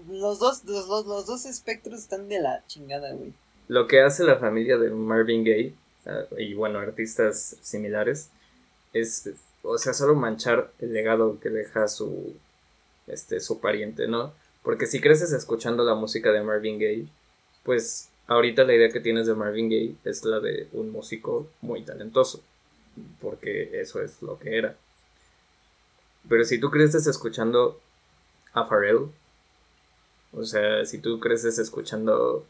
[0.08, 3.32] los, dos, los, los, dos espectros están de la chingada, güey.
[3.68, 5.74] Lo que hace la familia de Marvin Gaye,
[6.36, 8.30] y bueno, artistas similares,
[8.92, 9.30] es,
[9.62, 12.34] o sea, solo manchar el legado que deja su,
[13.06, 14.32] este, su pariente, ¿no?
[14.62, 17.08] Porque si creces escuchando la música de Marvin Gaye,
[17.62, 21.82] pues ahorita la idea que tienes de Marvin Gaye es la de un músico muy
[21.82, 22.42] talentoso,
[23.20, 24.76] porque eso es lo que era.
[26.28, 27.80] Pero si tú creces escuchando
[28.52, 29.10] a Pharrell,
[30.32, 32.46] o sea, si tú creces escuchando.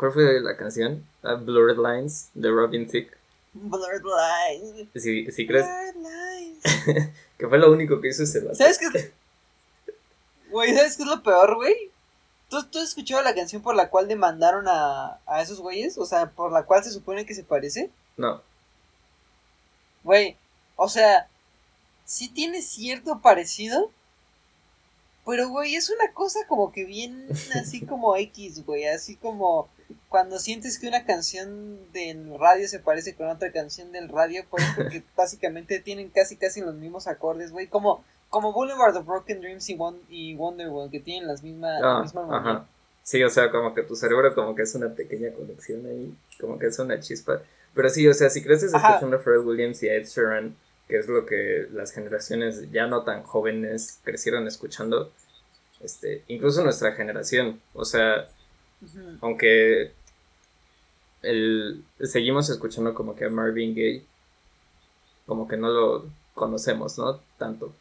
[0.00, 1.06] ¿Cuál fue la canción?
[1.22, 3.18] Uh, Blurred Lines de Robin Thicke.
[3.52, 4.88] Blurred Lines.
[4.94, 5.66] Si, si crees.
[5.66, 7.10] Blurred Lines.
[7.38, 8.54] que fue lo único que hizo ese vato.
[8.54, 9.12] ¿Sabes qué?
[10.50, 11.90] Güey, ¿sabes qué es lo peor, güey?
[12.48, 15.98] ¿Tú, ¿Tú has escuchado la canción por la cual demandaron a, a esos güeyes?
[15.98, 17.90] O sea, por la cual se supone que se parece.
[18.16, 18.40] No.
[20.02, 20.34] Güey,
[20.76, 21.28] o sea,
[22.06, 23.90] sí tiene cierto parecido.
[25.26, 28.88] Pero, güey, es una cosa como que bien así como X, güey.
[28.88, 29.68] Así como
[30.08, 34.64] cuando sientes que una canción del radio se parece con otra canción del radio, pues
[34.76, 37.66] porque básicamente tienen casi casi los mismos acordes, güey.
[37.66, 42.02] Como, como Boulevard of Broken Dreams y, y Wonderwall, que tienen las mismas, la ah,
[42.02, 42.68] misma
[43.02, 46.58] Sí, o sea, como que tu cerebro como que es una pequeña conexión ahí, como
[46.58, 47.40] que es una chispa.
[47.74, 50.54] Pero sí, o sea, si creces escuchando a Pharrell Williams y a Ed Sheeran
[50.90, 55.12] que es lo que las generaciones ya no tan jóvenes crecieron escuchando,
[55.80, 58.26] este, incluso nuestra generación, o sea,
[59.20, 59.92] aunque
[61.22, 64.04] el, seguimos escuchando como que a Marvin Gaye,
[65.26, 67.20] como que no lo conocemos, ¿no?
[67.38, 67.74] Tanto.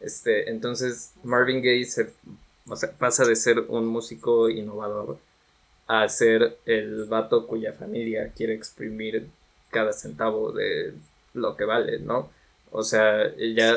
[0.00, 2.12] Este, entonces Marvin Gaye se,
[2.98, 5.18] pasa de ser un músico innovador
[5.86, 9.28] a ser el vato cuya familia quiere exprimir
[9.70, 10.94] cada centavo de
[11.34, 12.30] lo que vale, ¿no?
[12.70, 13.76] O sea, ya,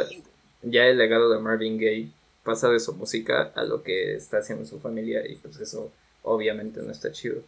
[0.63, 2.11] ya el legado de Marvin Gaye
[2.43, 5.91] pasa de su música a lo que está haciendo su familia y pues eso
[6.27, 7.41] obviamente no está chido.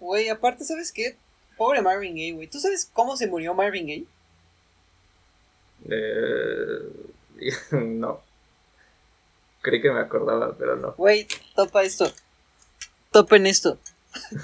[0.00, 1.16] Güey, aparte, ¿sabes qué?
[1.56, 2.46] Pobre Marvin Gaye, güey.
[2.46, 4.06] ¿Tú sabes cómo se murió Marvin Gaye?
[5.88, 8.20] Eh, no.
[9.62, 10.92] Creí que me acordaba, pero no.
[10.92, 12.12] Güey, topa esto.
[13.10, 13.78] Topen esto.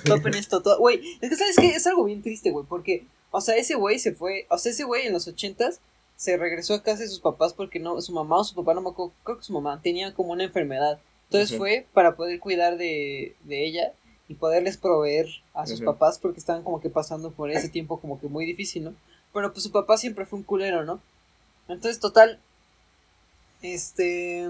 [0.07, 0.63] Topen esto.
[0.79, 3.99] Güey, es que sabes que es algo bien triste, güey, porque o sea, ese güey
[3.99, 5.81] se fue, o sea, ese güey en los ochentas
[6.17, 8.83] se regresó a casa de sus papás porque no, su mamá o su papá, no
[8.83, 10.99] me acuerdo, creo que su mamá tenía como una enfermedad.
[11.31, 13.93] Entonces fue para poder cuidar de, de ella
[14.29, 18.21] y poderles proveer a sus papás porque estaban como que pasando por ese tiempo como
[18.21, 18.95] que muy difícil, ¿no?
[19.33, 21.01] Pero pues su papá siempre fue un culero, ¿no?
[21.69, 22.41] Entonces, total,
[23.63, 24.49] este...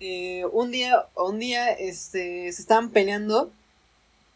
[0.00, 3.52] Eh, un día, un día, este, se estaban peleando.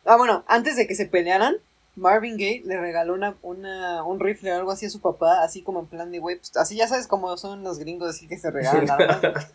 [0.04, 1.56] Ah, bueno, antes de que se pelearan,
[1.98, 5.62] Marvin Gaye le regaló una, una, un rifle o algo así a su papá, así
[5.62, 8.38] como en plan de, güey, pues, así ya sabes cómo son los gringos, así que
[8.38, 9.50] se regalan armas.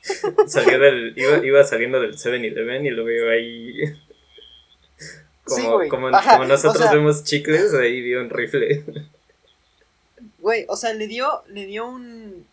[0.46, 3.74] Salió del, iba, iba saliendo del 7-Eleven y lo veo ahí.
[5.44, 8.84] Como, como, como, nosotros vemos chicles, ahí vio un rifle.
[10.38, 12.46] Güey, o sea, le dio, le dio un,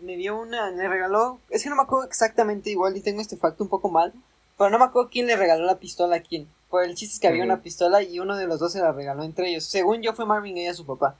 [0.00, 3.36] le dio una, le regaló, es que no me acuerdo exactamente igual y tengo este
[3.36, 4.12] facto un poco mal,
[4.56, 6.48] pero no me acuerdo quién le regaló la pistola a quién.
[6.70, 8.92] Por el chiste es que había una pistola y uno de los dos se la
[8.92, 9.64] regaló entre ellos.
[9.64, 11.16] Según yo fue Marvin Gaye a su papá.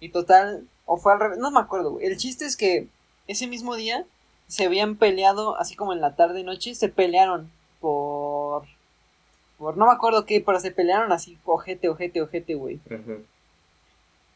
[0.00, 2.88] Y total, o fue al revés, no me acuerdo, El chiste es que
[3.26, 4.06] ese mismo día
[4.46, 8.64] se habían peleado, así como en la tarde y noche, se pelearon por...
[9.58, 12.80] Por no me acuerdo qué, pero se pelearon así, ojete, ojete, ojete, güey.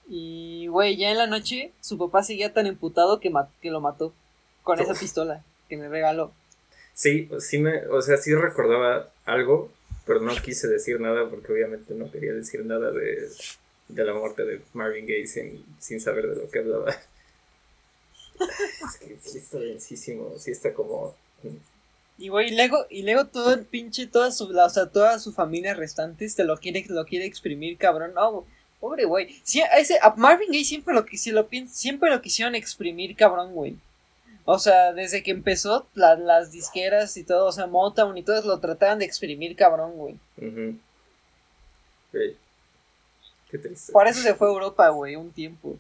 [0.09, 4.13] Y, güey, ya en la noche su papá seguía tan emputado que, que lo mató
[4.63, 6.33] con esa pistola que me regaló.
[6.95, 9.71] Sí, sí me, o sea, sí recordaba algo,
[10.09, 13.29] pero no quise decir nada porque obviamente no quería decir nada de,
[13.89, 16.91] de la muerte de Marvin Gaye sin, sin saber de lo que hablaba.
[18.41, 21.15] es que sí está densísimo, sí está como...
[22.17, 25.31] Y güey, y luego, y luego todo el pinche, toda su, o sea, toda su
[25.31, 28.15] familia restantes te lo quiere, lo quiere exprimir, cabrón.
[28.15, 28.47] No,
[28.81, 29.37] pobre güey.
[29.45, 33.77] Sí, a, Marvin Gaye siempre lo, lo, siempre lo quisieron exprimir, cabrón, güey.
[34.51, 38.59] O sea, desde que empezó las disqueras y todo, o sea, Motown y todos lo
[38.61, 40.19] trataban de exprimir, cabrón, güey.
[42.11, 43.93] Qué triste.
[43.93, 45.79] Por eso se fue a Europa, güey, un tiempo.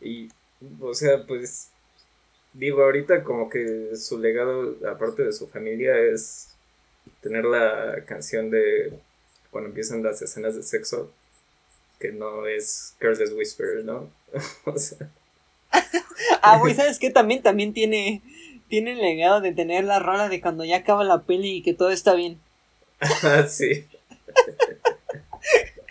[0.00, 0.30] y,
[0.80, 1.68] o sea, pues,
[2.54, 6.54] digo, ahorita como que su legado, aparte de su familia, es
[7.20, 8.98] tener la canción de
[9.50, 11.12] cuando empiezan las escenas de sexo,
[12.00, 14.08] que no es Careless Whisper, ¿no?
[14.64, 15.10] o sea...
[16.42, 17.10] ah, güey, ¿sabes qué?
[17.10, 18.22] También, también tiene,
[18.68, 21.74] tiene el legado de tener la rola de cuando ya acaba la peli y que
[21.74, 22.38] todo está bien.
[23.22, 23.84] Ah, sí.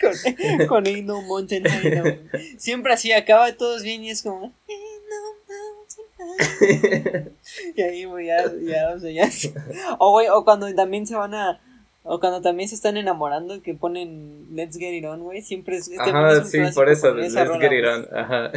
[0.00, 1.64] con, con Ain't No Mountain
[2.58, 4.52] Siempre así, acaba todos bien y es como...
[7.76, 9.30] y ahí, güey, ya, ya, o sea, ya.
[9.98, 11.60] O, güey, o cuando también se van a
[12.06, 15.40] o cuando también se están enamorando que ponen Let's Get It On, güey.
[15.40, 15.88] Siempre es.
[15.88, 18.06] Este ajá, sí, por eso, Let's Get It On.
[18.14, 18.52] Ajá.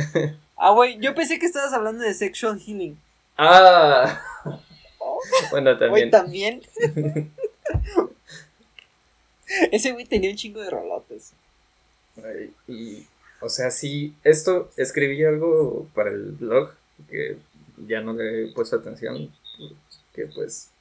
[0.57, 2.97] Ah, güey, yo pensé que estabas hablando de Sexual Healing.
[3.37, 4.21] Ah.
[5.51, 5.91] bueno, también.
[5.91, 6.61] Güey, también.
[9.71, 11.33] Ese güey tenía un chingo de rolotes.
[12.67, 13.05] y,
[13.39, 16.71] o sea, sí, esto, escribí algo para el blog
[17.09, 17.37] que
[17.77, 19.31] ya no le he puesto atención,
[20.13, 20.71] que pues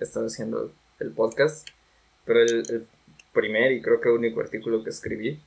[0.00, 1.68] he estado haciendo el podcast.
[2.24, 2.86] Pero el,
[3.32, 5.40] primer y creo que único artículo que escribí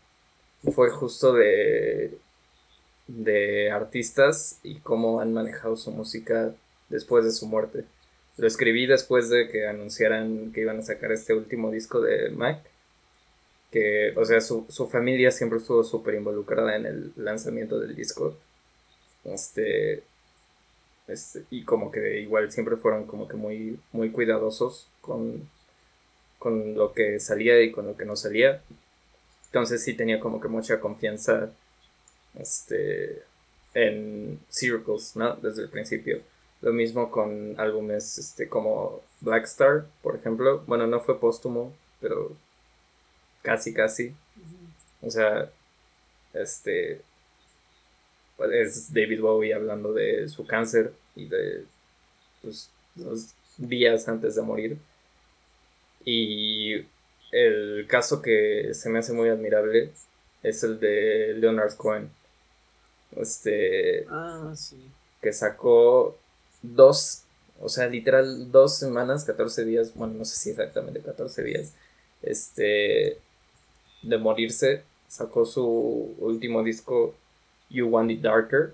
[0.73, 2.17] fue justo de,
[3.07, 6.53] de artistas y cómo han manejado su música
[6.89, 7.85] después de su muerte.
[8.37, 12.59] Lo escribí después de que anunciaran que iban a sacar este último disco de Mac.
[13.71, 18.37] Que, o sea, su, su familia siempre estuvo súper involucrada en el lanzamiento del disco.
[19.23, 20.03] Este,
[21.07, 25.49] este, y como que igual siempre fueron como que muy, muy cuidadosos con,
[26.37, 28.61] con lo que salía y con lo que no salía.
[29.47, 31.51] Entonces sí tenía como que mucha confianza
[32.39, 33.23] este,
[33.73, 35.36] en Circles, ¿no?
[35.36, 36.21] Desde el principio.
[36.62, 40.63] Lo mismo con álbumes este, como Black Star, por ejemplo.
[40.67, 42.36] Bueno, no fue póstumo, pero
[43.43, 44.13] casi, casi.
[45.02, 45.52] O sea,
[46.34, 47.02] este
[48.52, 51.65] es David Bowie hablando de su cáncer y de
[52.41, 54.78] pues, los días antes de morir.
[56.06, 56.86] Y
[57.32, 59.91] el caso que se me hace muy admirable
[60.43, 62.10] es el de Leonard Cohen.
[63.21, 64.06] Este.
[64.10, 64.77] Ah, sí.
[65.21, 66.17] Que sacó
[66.62, 67.23] dos,
[67.60, 71.73] o sea, literal, dos semanas, 14 días, bueno, no sé si exactamente 14 días,
[72.21, 73.19] este.
[74.03, 74.84] De morirse.
[75.08, 77.15] Sacó su último disco,
[77.69, 78.73] You Want It Darker.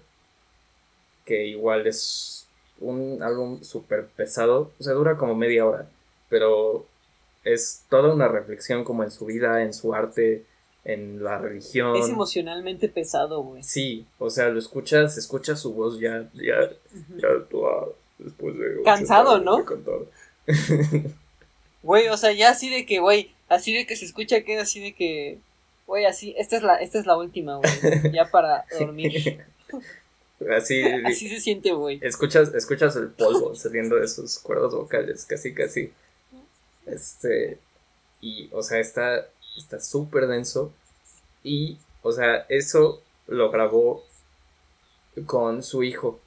[1.25, 2.47] Que igual es
[2.79, 4.71] un álbum súper pesado.
[4.79, 5.87] O sea, dura como media hora.
[6.29, 6.85] Pero
[7.43, 10.45] es toda una reflexión como en su vida, en su arte,
[10.85, 11.95] en la religión.
[11.95, 13.63] Es emocionalmente pesado, güey.
[13.63, 16.69] Sí, o sea, lo escuchas, escuchas su voz ya, ya,
[17.17, 18.81] ya toda, después de...
[18.83, 19.65] Cansado, ¿no?
[21.83, 24.79] Güey, o sea, ya así de que, güey, así de que se escucha que así
[24.79, 25.39] de que,
[25.85, 27.71] güey, así, esta es la, esta es la última, güey,
[28.13, 29.43] ya para dormir.
[30.49, 31.99] Así, así se siente, güey.
[32.01, 35.91] Escuchas, escuchas el polvo saliendo de sus cuerdas vocales, casi, casi.
[36.85, 37.57] Este,
[38.21, 40.71] y, o sea, está está súper denso.
[41.43, 44.03] Y, o sea, eso lo grabó
[45.25, 46.19] con su hijo.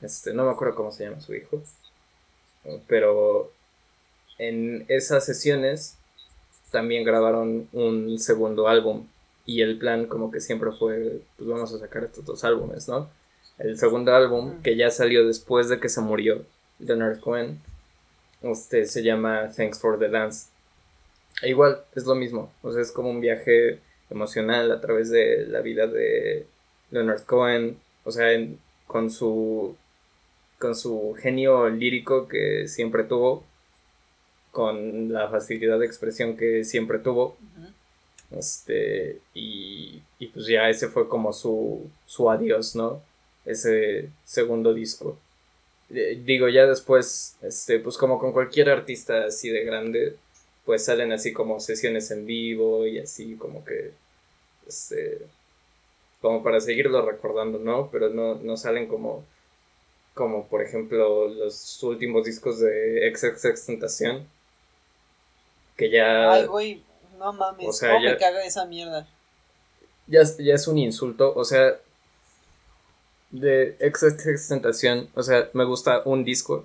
[0.00, 1.62] Este, no me acuerdo cómo se llama su hijo.
[2.86, 3.52] Pero
[4.38, 5.96] en esas sesiones
[6.70, 9.06] también grabaron un segundo álbum.
[9.46, 13.10] Y el plan como que siempre fue, pues vamos a sacar estos dos álbumes, ¿no?
[13.58, 16.44] El segundo álbum, que ya salió después de que se murió
[16.78, 17.60] Leonard Cohen,
[18.42, 20.46] este, se llama Thanks for the Dance.
[21.42, 22.52] E igual, es lo mismo.
[22.62, 23.80] O sea, es como un viaje
[24.10, 26.46] emocional a través de la vida de
[26.90, 27.78] Leonard Cohen.
[28.04, 28.26] O sea,
[28.86, 29.76] con su.
[30.58, 33.44] con su genio lírico que siempre tuvo.
[34.52, 37.36] Con la facilidad de expresión que siempre tuvo.
[38.30, 39.20] Este.
[39.34, 41.90] Y, y pues ya ese fue como su.
[42.06, 43.02] su adiós, ¿no?
[43.44, 45.18] Ese segundo disco.
[45.90, 50.16] Eh, digo, ya después, este, pues como con cualquier artista así de grande,
[50.64, 53.92] pues salen así como sesiones en vivo y así como que,
[54.66, 55.26] este,
[56.20, 57.90] como para seguirlo recordando, ¿no?
[57.90, 59.24] Pero no, no salen como,
[60.14, 64.26] como por ejemplo los últimos discos de XXX Tentación,
[65.76, 66.32] que ya...
[66.32, 66.82] Ay, güey,
[67.18, 69.06] no mames, o sea, ¿cómo me caga esa mierda?
[70.06, 71.74] Ya, ya es un insulto, o sea,
[73.30, 76.64] de XXX Tentación, o sea, me gusta un disco,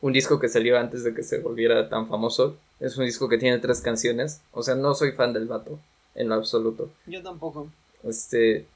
[0.00, 3.38] un disco que salió antes de que se volviera tan famoso, es un disco que
[3.38, 5.78] tiene tres canciones, o sea, no soy fan del vato,
[6.14, 6.90] en lo absoluto.
[7.06, 7.70] Yo tampoco.
[8.02, 8.66] Este,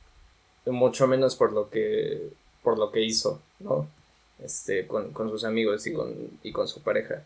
[0.66, 2.32] mucho menos por lo que,
[2.62, 3.88] por lo que hizo, ¿no?
[4.42, 7.22] Este, con, sus amigos y con, y con su pareja.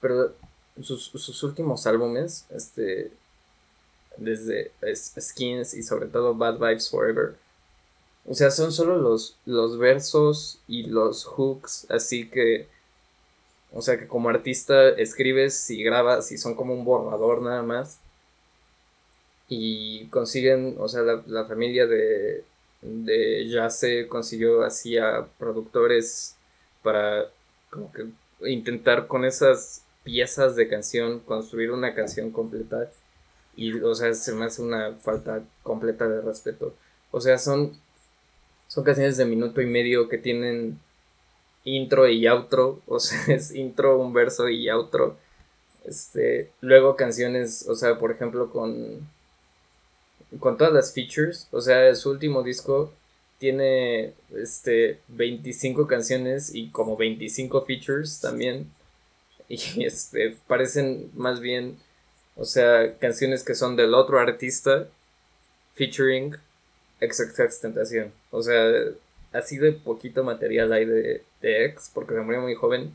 [0.00, 0.34] Pero
[0.82, 3.10] sus, sus últimos álbumes, este,
[4.16, 7.36] desde Skins y sobre todo Bad Vibes Forever,
[8.26, 12.68] o sea, son solo los, los versos y los hooks, así que,
[13.72, 18.00] o sea, que como artista escribes y grabas y son como un borrador nada más.
[19.48, 22.44] Y consiguen, o sea, la, familia de,
[22.82, 26.36] de Yase consiguió así a productores
[26.82, 27.30] para
[27.70, 28.06] como que
[28.46, 32.90] intentar con esas piezas de canción construir una canción completa.
[33.56, 36.74] Y o sea se me hace una falta completa de respeto.
[37.10, 37.72] O sea son
[38.68, 40.78] son canciones de minuto y medio que tienen
[41.64, 45.16] intro y outro o sea es intro un verso y outro
[45.84, 49.06] este luego canciones o sea por ejemplo con
[50.40, 52.92] con todas las features, o sea, su último disco
[53.38, 58.70] tiene este 25 canciones y como 25 features también
[59.48, 61.78] y este parecen más bien
[62.36, 64.88] o sea, canciones que son del otro artista
[65.74, 66.36] featuring
[67.00, 68.12] XXX Tentación.
[68.30, 68.62] O sea,
[69.32, 72.92] así de poquito material hay de, de X porque se murió muy joven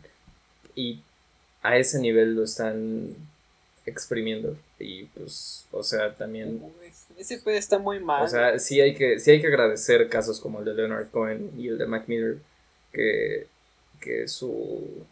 [0.76, 1.02] y
[1.62, 3.16] a ese nivel lo están
[3.86, 6.62] exprimiendo y pues, o sea, también
[7.18, 8.24] ese puede estar muy mal.
[8.24, 11.52] O sea, sí hay que, sí hay que agradecer casos como el de Leonard Cohen
[11.58, 12.38] y el de Mac Miller,
[12.92, 13.48] que,
[14.00, 15.06] que su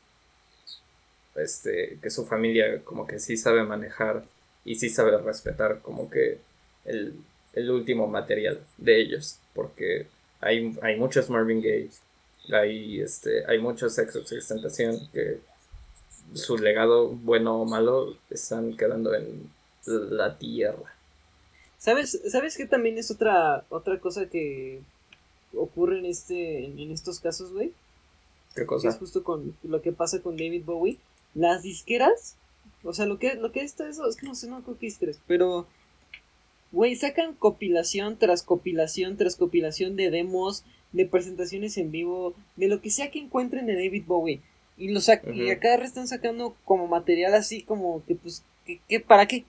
[1.36, 4.24] este, que su familia como que sí sabe manejar
[4.66, 6.40] y sí sabe respetar como que
[6.86, 7.16] el,
[7.70, 10.08] último material de ellos, porque
[10.40, 11.90] hay, hay muchos Marvin Gaye,
[12.54, 15.40] hay, este, hay muchos sexos de que
[16.34, 19.50] su legado, bueno o malo, están quedando en
[19.86, 20.94] la tierra.
[21.82, 24.82] ¿Sabes, ¿Sabes qué también es otra, otra cosa que
[25.52, 27.74] ocurre en este en, estos casos, güey?
[28.56, 28.90] ¿Qué cosa?
[28.90, 31.00] es justo con lo que pasa con David Bowie.
[31.34, 32.36] Las disqueras,
[32.84, 34.86] o sea, lo que, lo que está eso, es que no sé, no creo que
[34.86, 35.66] disqueras, pero,
[36.72, 42.82] güey, sacan compilación tras compilación tras compilación de demos, de presentaciones en vivo, de lo
[42.82, 44.42] que sea que encuentren de David Bowie.
[44.78, 45.00] Y, lo
[45.34, 49.46] y a cada vez están sacando como material así, como que, pues, que, ¿para qué?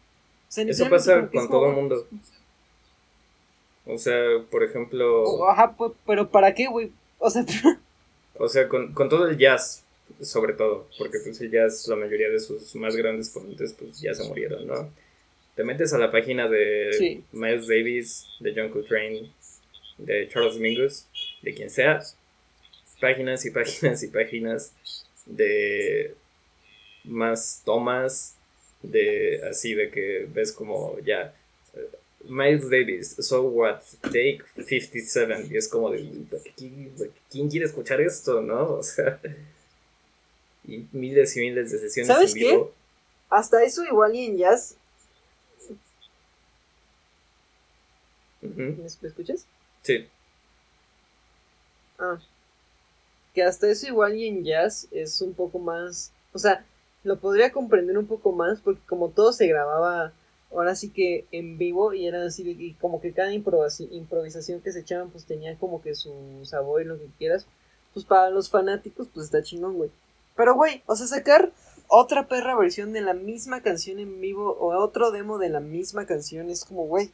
[0.55, 2.07] Eso pasa con todo el mundo.
[3.87, 4.15] O sea,
[4.51, 5.49] por ejemplo.
[5.49, 5.75] Ajá,
[6.07, 6.93] pero ¿para qué, güey?
[7.19, 7.45] O sea.
[8.39, 9.85] o sea, con, todo el jazz,
[10.21, 10.89] sobre todo.
[10.99, 14.67] Porque pues el jazz, la mayoría de sus más grandes ponentes, pues ya se murieron,
[14.67, 14.91] ¿no?
[15.55, 19.31] Te metes a la página de Miles Davis, de John Coltrane,
[19.99, 21.07] de Charles Mingus,
[21.43, 22.01] de quien sea.
[23.01, 24.73] Páginas y páginas y páginas
[25.27, 26.15] de
[27.05, 28.37] más tomas
[28.83, 31.35] de así de que ves como ya
[32.25, 36.09] Miles Davis, So What, Take 57 y es como de
[36.57, 38.75] ¿quién, quiere escuchar esto, no?
[38.75, 39.21] O sea,
[40.65, 42.65] y miles y miles de sesiones ¿Sabes qué?
[43.31, 44.77] Hasta eso igual y en jazz
[48.43, 49.47] ¿Me escuchas?
[49.83, 50.07] Sí.
[51.99, 52.19] Ah.
[53.35, 56.65] Que hasta eso igual y en jazz es un poco más, o sea,
[57.05, 60.13] lo podría comprender un poco más porque como todo se grababa
[60.53, 64.81] ahora sí que en vivo y era así y como que cada improvisación que se
[64.81, 66.13] echaban pues tenía como que su
[66.45, 67.47] sabor y lo que quieras
[67.93, 69.91] pues para los fanáticos pues está chingón güey
[70.37, 71.53] pero güey o sea sacar
[71.89, 76.07] otra perra versión de la misma canción en vivo o otro demo de la misma
[76.07, 77.11] canción es como güey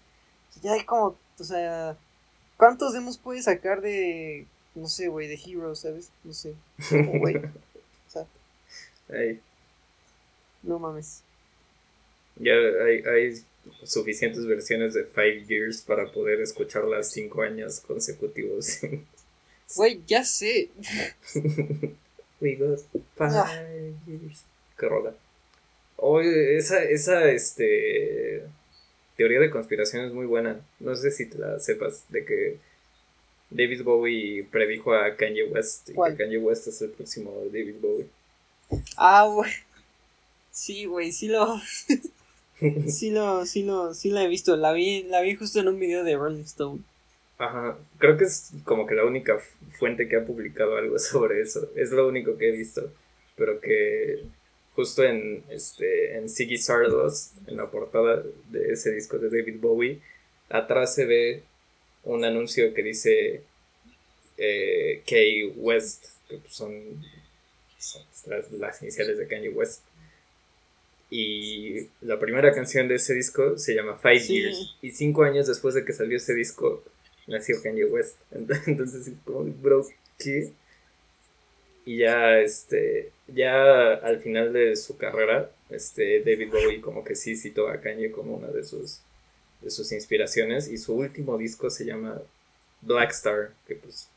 [0.62, 1.97] ya hay como o sea
[2.57, 4.47] cuántos demos puedes sacar de
[4.79, 6.55] no sé güey de Hero sabes no sé
[6.91, 7.37] güey
[8.09, 8.26] o sea
[10.62, 11.22] no mames.
[12.37, 13.43] Ya hay, hay
[13.85, 18.81] suficientes versiones de Five Years para poder escucharlas cinco años consecutivos.
[19.76, 20.70] Güey, ya sé.
[22.41, 22.79] We got
[23.18, 23.53] five ah.
[24.07, 24.43] years.
[24.79, 25.12] Qué rola.
[25.97, 28.45] Oye, esa, esa, este.
[29.18, 30.59] Teoría de conspiración es muy buena.
[30.81, 32.05] No sé si te la sepas.
[32.09, 32.57] De que
[33.51, 35.91] David Bowie predijo a Kanye West.
[35.91, 38.07] Y que Kanye West es el próximo David Bowie.
[38.97, 39.51] Ah, güey.
[40.51, 41.61] Sí, güey, sí lo.
[42.89, 44.57] sí lo, sí lo, sí la he visto.
[44.57, 46.81] La vi, la vi justo en un video de Rolling Stone.
[47.39, 49.39] Ajá, creo que es como que la única
[49.79, 51.71] fuente que ha publicado algo sobre eso.
[51.77, 52.91] Es lo único que he visto.
[53.37, 54.25] Pero que
[54.75, 60.01] justo en este en Ziggy Stardust, en la portada de ese disco de David Bowie,
[60.51, 61.43] atrás se ve
[62.05, 63.43] un anuncio que dice
[64.37, 66.73] eh, K West, que son,
[67.79, 68.03] son
[68.59, 69.83] las, iniciales de Kanye West.
[71.11, 74.77] Y la primera canción de ese disco se llama Five Years.
[74.83, 76.83] Y cinco años después de que salió ese disco,
[77.27, 78.17] nació Kanye West.
[78.67, 79.87] Entonces, como, bro,
[80.19, 80.53] ¿qué?
[81.85, 87.35] Y ya, este, ya al final de su carrera, este, David Bowie como que sí
[87.35, 89.01] citó a Kanye como una de sus,
[89.61, 92.21] de sus inspiraciones y su último disco se llama
[92.83, 94.09] Black Star, que pues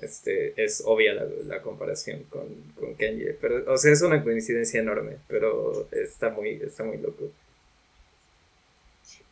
[0.00, 5.18] este, es obvia la, comparación con, con, Kanye, pero, o sea, es una coincidencia enorme,
[5.28, 7.30] pero está muy, está muy loco.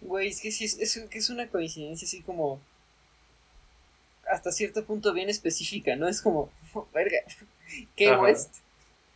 [0.01, 2.61] Güey, es que sí, es, que es una coincidencia así como
[4.30, 6.09] hasta cierto punto bien específica, ¿no?
[6.09, 6.51] Es como,
[6.94, 7.18] verga,
[7.96, 8.57] ¿qué West?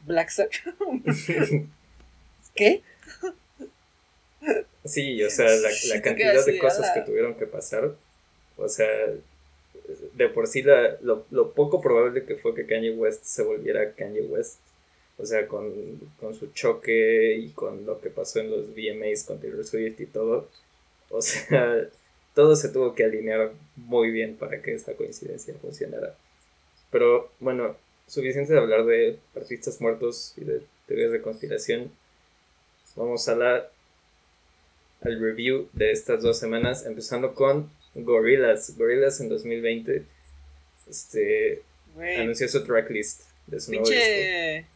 [0.07, 0.30] Black
[2.55, 2.82] ¿Qué?
[4.85, 5.70] Sí, o sea, la,
[6.03, 7.95] cantidad de cosas que tuvieron que pasar,
[8.57, 8.89] o sea,
[10.12, 13.93] de por sí la, lo, lo, poco probable que fue que Kanye West se volviera
[13.93, 14.61] Kanye West,
[15.18, 15.72] o sea, con,
[16.20, 20.07] con su choque y con lo que pasó en los VMAs con Taylor Swift y
[20.07, 20.49] todo,
[21.11, 21.89] o sea,
[22.35, 26.16] todo se tuvo que alinear muy bien para que esa coincidencia funcionara.
[26.91, 27.76] Pero bueno,
[28.07, 31.91] suficiente de hablar de artistas muertos y de teorías de conspiración.
[32.97, 33.70] Vamos a la
[35.05, 38.76] al review de estas dos semanas, empezando con Gorillaz.
[38.76, 40.05] Gorillaz en 2020
[40.88, 41.62] este,
[42.18, 44.68] anunció su tracklist de su nuevo disco.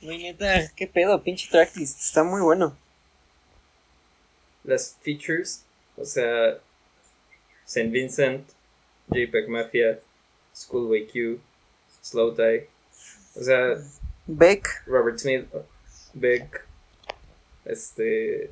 [0.00, 2.76] neta, qué pedo, pinche tracklist, está muy bueno.
[4.64, 6.58] Las features o sea,
[7.64, 7.90] St.
[7.90, 8.50] Vincent,
[9.08, 9.98] JPEG Mafia,
[10.54, 11.40] Schoolway Q,
[12.02, 12.68] Slow Tie.
[13.34, 13.76] O sea,
[14.26, 15.46] Beck, Robert Smith,
[16.14, 16.65] Beck.
[17.66, 18.50] Este.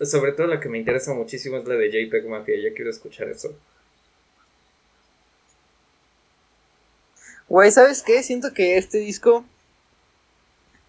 [0.00, 2.54] Sobre todo la que me interesa muchísimo es la de JPEG Mafia.
[2.62, 3.56] Ya quiero escuchar eso.
[7.48, 8.22] Güey, ¿sabes qué?
[8.22, 9.44] Siento que este disco,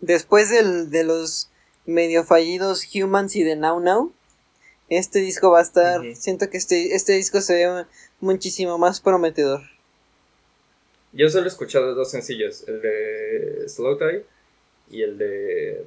[0.02, 1.50] después del, de los
[1.86, 4.14] medio fallidos Humans y de Now Now,
[4.90, 7.86] este disco va a estar, siento que este, este disco se ve
[8.20, 9.62] muchísimo más prometedor.
[11.14, 14.26] Yo solo he escuchado dos sencillos, el de Slow Tie
[14.92, 15.86] y el de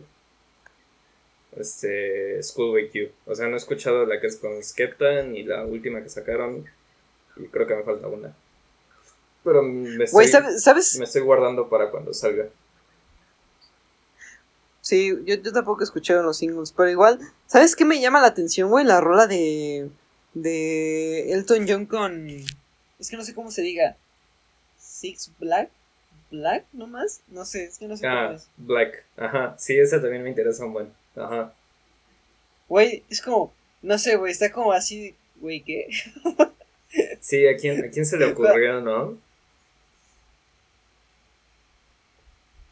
[1.56, 3.12] este Schoolway Q.
[3.26, 6.64] O sea, no he escuchado la que es con Skepta ni la última que sacaron
[7.36, 8.34] y creo que me falta una.
[9.44, 10.98] Pero me estoy, ¿sabes?
[10.98, 12.46] me estoy guardando para cuando salga.
[14.80, 18.26] Sí, yo, yo tampoco he escuchado los singles, pero igual, ¿sabes qué me llama la
[18.28, 18.84] atención, güey?
[18.84, 19.88] La rola de,
[20.34, 22.28] de Elton John con...
[22.98, 23.96] Es que no sé cómo se diga.
[24.78, 25.70] Six Black.
[26.30, 27.20] Black nomás.
[27.28, 28.48] No sé, es que no sé ah, cómo es.
[28.56, 29.04] Black.
[29.16, 29.56] Ajá.
[29.58, 31.01] Sí, esa también me interesa un buen.
[31.16, 31.52] Ajá.
[32.68, 33.52] Güey, es como,
[33.82, 35.88] no sé, güey, está como así, güey, ¿qué?
[37.20, 39.18] sí, ¿a quién, ¿a quién se le ocurrió, no?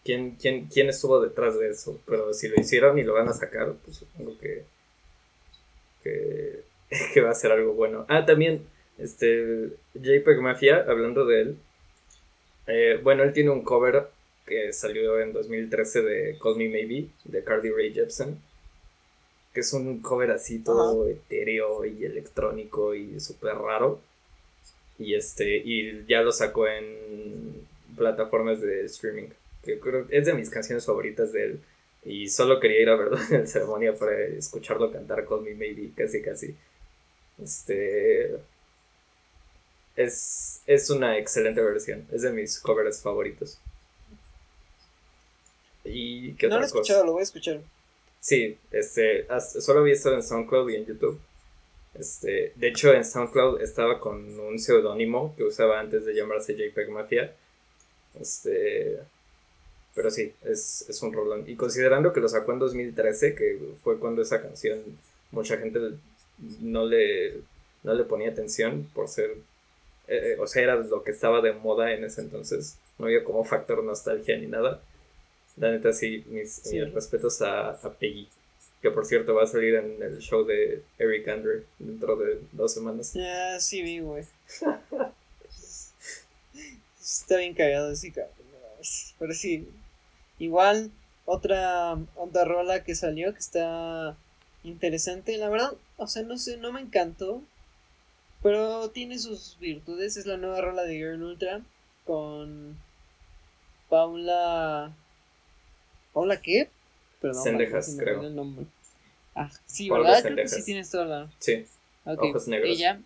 [0.04, 2.00] quién, quién, quién estuvo detrás de eso.
[2.06, 4.64] Pero si lo hicieron y lo van a sacar, pues supongo que,
[6.02, 8.06] que, va a ser algo bueno.
[8.08, 8.66] Ah, también,
[8.98, 11.56] este, JPEG Mafia, hablando de él.
[12.66, 14.08] Eh, bueno, él tiene un cover
[14.50, 18.36] que salió en 2013 de Call Me Maybe, de Cardi Ray Jepsen.
[19.54, 24.00] Que es un cover así todo etéreo y electrónico y súper raro.
[24.98, 29.28] Y este, y ya lo sacó en plataformas de streaming
[29.64, 31.60] que creo es de mis canciones favoritas de él.
[32.04, 35.90] Y solo quería ir a verlo en la ceremonia para escucharlo cantar Call Me Maybe,
[35.94, 36.56] casi casi.
[37.42, 38.38] Este.
[39.96, 42.06] Es, es una excelente versión.
[42.10, 43.58] Es de mis covers favoritos.
[45.92, 47.60] ¿Y qué no lo he escuchado, lo voy a escuchar.
[48.20, 49.26] Sí, este,
[49.60, 51.18] solo he visto en SoundCloud y en YouTube.
[51.94, 56.90] Este, de hecho, en SoundCloud estaba con un seudónimo que usaba antes de llamarse JPEG
[56.90, 57.34] Mafia.
[58.20, 58.98] Este,
[59.94, 61.44] pero sí, es, es un rolón.
[61.46, 64.82] Y considerando que lo sacó en 2013, que fue cuando esa canción
[65.30, 65.80] mucha gente
[66.60, 67.38] no le,
[67.82, 69.30] no le ponía atención por ser...
[70.08, 72.76] Eh, eh, o sea, era lo que estaba de moda en ese entonces.
[72.98, 74.82] No había como factor nostalgia ni nada.
[75.60, 76.62] La neta, sí, mis,
[76.94, 78.26] respetos a, a, Peggy.
[78.80, 82.72] Que por cierto va a salir en el show de Eric Andre dentro de dos
[82.72, 83.12] semanas.
[83.12, 84.24] Ya, sí vi, güey.
[86.98, 88.32] Está bien cagado ese cabrón.
[89.18, 89.68] Pero sí,
[90.38, 90.90] igual,
[91.26, 94.16] otra, otra rola que salió que está
[94.64, 95.36] interesante.
[95.36, 97.42] La verdad, o sea, no sé, no me encantó.
[98.42, 100.16] Pero tiene sus virtudes.
[100.16, 101.60] Es la nueva rola de Girl Ultra
[102.06, 102.78] con
[103.90, 104.96] Paula.
[106.12, 106.70] ¿Paula qué?
[107.20, 108.22] Perdón, Sendejas, creo.
[108.22, 108.66] El nombre.
[109.34, 110.22] Ah, sí, ¿verdad?
[110.22, 111.32] Creo que sí tienes toda la.
[111.38, 111.64] Sí.
[112.04, 112.70] Ojos negros.
[112.70, 113.00] Ella.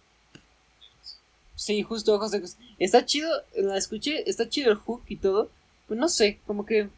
[1.57, 2.57] Sí, justo ojos negros.
[2.79, 5.51] Está chido, la escuché, está chido el hook y todo.
[5.87, 6.89] Pues no sé, como que.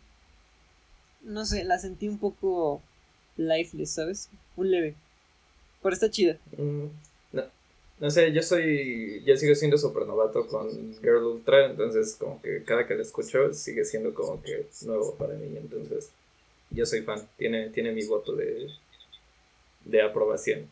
[1.23, 2.81] No sé, la sentí un poco
[3.37, 4.29] lifeless, ¿sabes?
[4.57, 4.95] Un leve.
[5.83, 6.39] Pero está chida.
[6.57, 6.87] Mm,
[7.99, 9.23] no, no sé, yo soy.
[9.25, 10.69] Yo sigo siendo super novato con
[11.01, 15.35] Girl Ultra, entonces, como que cada que la escucho sigue siendo como que nuevo para
[15.35, 16.11] mí, entonces.
[16.71, 18.69] Yo soy fan, tiene, tiene mi voto de,
[19.85, 20.69] de aprobación.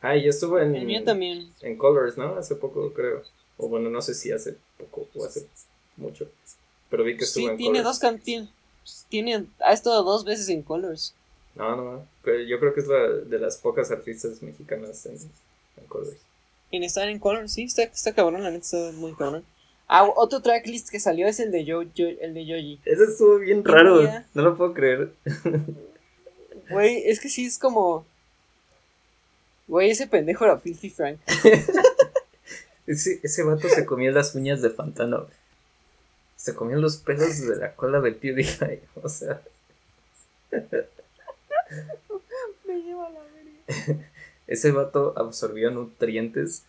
[0.00, 0.74] Ah, y estuvo en.
[0.74, 1.50] El también.
[1.60, 2.36] En Colors, ¿no?
[2.36, 3.22] Hace poco, creo.
[3.56, 5.46] O bueno, no sé si hace poco o hace
[5.96, 6.28] mucho.
[6.90, 8.50] Pero vi que estuvo sí, tiene dos canciones.
[9.08, 11.14] Tiene, ha estado dos veces en Colors.
[11.54, 15.18] No, no, yo creo que es la de las pocas artistas mexicanas en,
[15.88, 16.16] Colors.
[16.70, 19.44] En estar en Colors, sí, está, está cabrón, la neta está muy cabrón.
[19.88, 22.80] Ah, otro tracklist que salió es el de Yo, el de Yoji.
[22.84, 24.02] Ese estuvo bien raro,
[24.34, 25.12] no lo puedo creer.
[26.70, 28.04] Güey, es que sí es como.
[29.66, 31.18] Güey, ese pendejo era Filthy Frank.
[32.86, 35.26] ese, ese vato se comió las uñas de Pantano.
[36.36, 38.82] Se comió los pelos de la cola de PewDiePie.
[39.02, 39.40] O sea.
[40.50, 40.60] Me
[42.82, 44.10] lleva la verga.
[44.48, 46.64] Ese vato absorbió nutrientes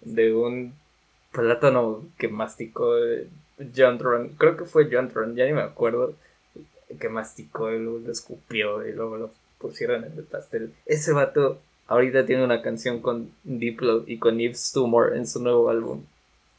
[0.00, 0.74] de un
[1.30, 2.94] plátano que masticó
[3.76, 4.30] John Tron.
[4.38, 6.14] Creo que fue John Tron, ya ni me acuerdo.
[6.98, 10.72] Que masticó y luego lo escupió y luego lo pusieron en el pastel.
[10.86, 15.68] Ese vato ahorita tiene una canción con Diplo y con Yves Tumor en su nuevo
[15.68, 16.04] álbum.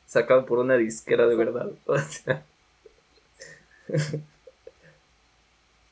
[0.05, 1.71] Sacado por una disquera de verdad.
[1.87, 2.45] O sea.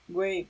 [0.07, 0.47] Güey,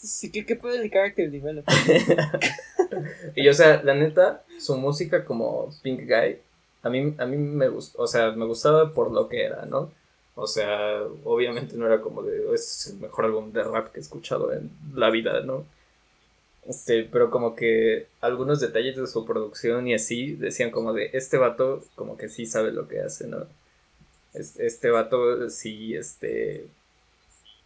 [0.00, 1.28] Sí, ¿qué, qué puede el character
[3.34, 6.38] y o sea, la neta, su música como Pink Guy,
[6.82, 9.90] a mí, a mí me gustó, o sea, me gustaba por lo que era, ¿no?
[10.36, 14.02] O sea, obviamente no era como de, es el mejor álbum de rap que he
[14.02, 15.64] escuchado en la vida, ¿no?
[16.68, 21.38] Este, pero como que algunos detalles de su producción y así decían como de, este
[21.38, 23.46] vato como que sí sabe lo que hace, ¿no?
[24.34, 26.66] Este, este vato sí, este,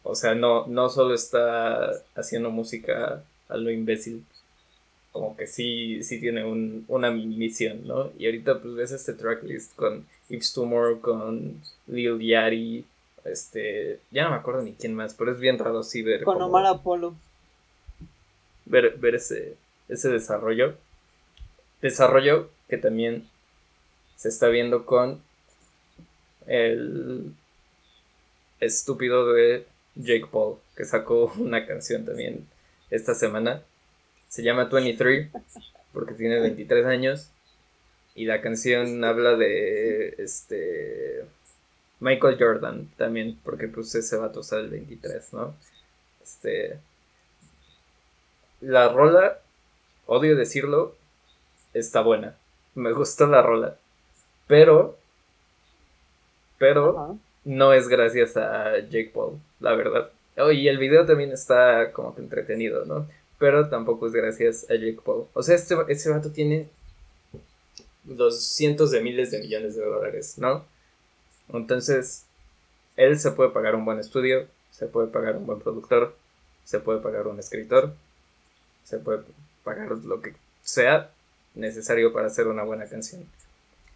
[0.03, 4.25] o sea, no, no solo está haciendo música a lo imbécil,
[5.13, 8.11] como que sí, sí tiene un, una misión, ¿no?
[8.19, 12.85] Y ahorita pues ves este tracklist con Yves Tumor, con Lil Yari,
[13.25, 16.25] este, ya no me acuerdo ni quién más, pero es bien raro sí ver.
[16.25, 17.15] Con Omar Apolo.
[18.65, 19.57] Ver, ver ese,
[19.89, 20.75] ese desarrollo.
[21.81, 23.29] Desarrollo que también
[24.17, 25.21] se está viendo con
[26.47, 27.33] el
[28.61, 32.47] estúpido de Jake Paul, que sacó una canción también
[32.91, 33.63] esta semana.
[34.29, 35.31] Se llama 23,
[35.93, 37.31] porque tiene 23 años.
[38.15, 41.25] Y la canción habla de este
[42.01, 45.55] Michael Jordan también, porque pues ese vato usa el 23, ¿no?
[46.23, 46.79] Este.
[48.61, 49.39] La rola,
[50.07, 50.97] odio decirlo,
[51.75, 52.37] está buena.
[52.75, 53.77] Me gustó la rola.
[54.47, 54.99] Pero.
[56.59, 60.11] Pero no es gracias a Jake Paul, la verdad.
[60.37, 63.07] Oh, y el video también está como que entretenido, ¿no?
[63.39, 65.27] Pero tampoco es gracias a Jake Paul.
[65.35, 66.69] O sea, este, este vato tiene
[68.05, 70.65] los cientos de miles de millones de dólares, ¿no?
[71.53, 72.25] Entonces,
[72.97, 76.17] él se puede pagar un buen estudio, se puede pagar un buen productor,
[76.65, 77.95] se puede pagar un escritor,
[78.85, 79.23] se puede
[79.65, 81.11] pagar lo que sea
[81.55, 83.27] necesario para hacer una buena canción.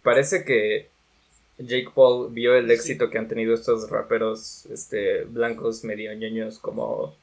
[0.03, 0.89] Parece que
[1.59, 7.15] Jake Paul vio el éxito que han tenido estos raperos este, blancos medio ñoños como,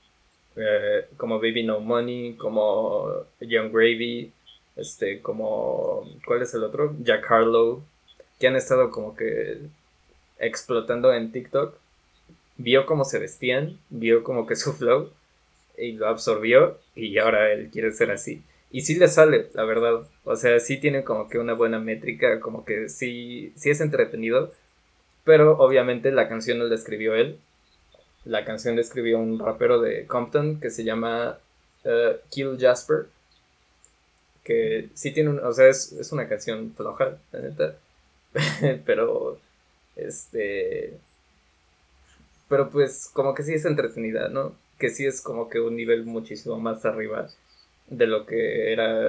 [0.56, 4.32] eh, como Baby No Money, como Young Gravy,
[4.76, 6.96] este, como, ¿cuál es el otro?
[7.00, 7.82] Jack Harlow,
[8.40, 9.60] que han estado como que
[10.38, 11.76] explotando en TikTok.
[12.56, 15.10] Vio cómo se vestían, vio como que su flow
[15.78, 18.42] y lo absorbió y ahora él quiere ser así.
[18.74, 20.02] Y sí le sale, la verdad.
[20.24, 24.52] O sea, sí tiene como que una buena métrica, como que sí, sí es entretenido.
[25.22, 27.38] Pero obviamente la canción no la escribió él.
[28.24, 31.38] La canción la escribió un rapero de Compton que se llama
[31.84, 33.06] uh, Kill Jasper.
[34.42, 35.38] Que sí tiene un.
[35.38, 37.76] O sea, es, es una canción floja, la neta.
[38.84, 39.38] pero.
[39.94, 40.98] Este.
[42.48, 44.56] Pero pues, como que sí es entretenida, ¿no?
[44.80, 47.30] Que sí es como que un nivel muchísimo más arriba
[47.88, 49.06] de lo que era,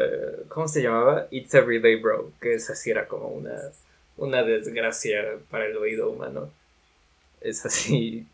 [0.49, 1.27] ¿cómo se llamaba?
[1.31, 3.55] It's Everyday Bro, que es así, era como una,
[4.17, 6.51] una desgracia para el oído humano.
[7.41, 8.25] Es así.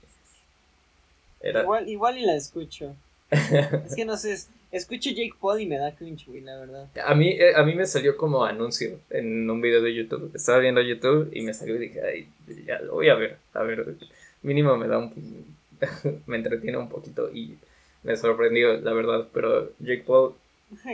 [1.43, 2.95] Igual, igual y la escucho.
[3.29, 4.37] es que no sé,
[4.71, 6.87] escucho Jake Paul y me da cringe, güey, la verdad.
[7.03, 10.31] A mí, eh, a mí me salió como anuncio en un video de YouTube.
[10.33, 12.27] Estaba viendo YouTube y me salió y dije, ay,
[12.65, 13.37] ya lo voy a ver.
[13.53, 13.95] A ver,
[14.41, 15.55] mínimo me da un.
[16.27, 17.57] me entretiene un poquito y
[18.03, 19.27] me sorprendió, la verdad.
[19.33, 20.35] Pero Jake Paul,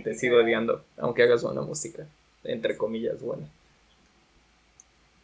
[0.03, 2.07] te sigo odiando, aunque hagas buena música.
[2.43, 3.47] Entre comillas, buena.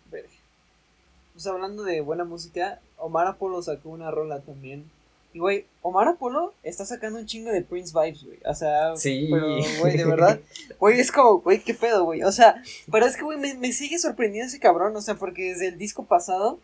[0.09, 4.85] Pues hablando de buena música, Omar Apollo sacó una rola también
[5.33, 8.37] y, güey, Omar Apolo está sacando un chingo de Prince vibes, güey.
[8.45, 9.27] O sea, sí.
[9.31, 10.39] pero, güey, de verdad.
[10.79, 12.21] Güey, es como, güey, qué pedo, güey.
[12.21, 12.61] O sea,
[12.91, 14.95] pero es que, güey, me, me, sigue sorprendiendo ese cabrón.
[14.95, 16.59] O sea, porque desde el disco pasado,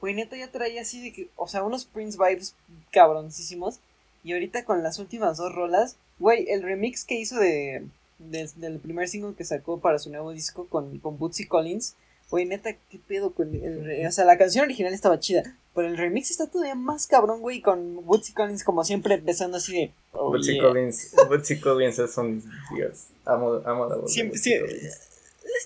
[0.00, 2.54] güey, neta ya traía así de que, o sea, unos Prince vibes
[2.92, 3.80] cabroncísimos.
[4.22, 7.86] Y ahorita con las últimas dos rolas, güey, el remix que hizo de,
[8.18, 11.94] del primer single que sacó para su nuevo disco con, con Bootsy Collins.
[12.30, 15.56] Güey, neta, qué pedo con el, O sea, la canción original estaba chida.
[15.74, 19.72] Pero el remix está todavía más cabrón, güey, con Woodsy Collins como siempre empezando así
[19.72, 19.92] de...
[20.12, 22.42] Oh, Woodsy Collins, Woodsy Collins es un
[22.74, 23.06] dios.
[23.24, 24.12] Amo, amo la voz.
[24.12, 24.54] Siempre, sí,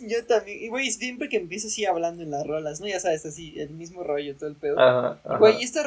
[0.02, 2.86] yo también, y güey, siempre que empieza así hablando en las rolas, ¿no?
[2.86, 4.78] Ya sabes, así, el mismo rollo, todo el pedo.
[4.78, 5.84] Ajá, Güey, y esta,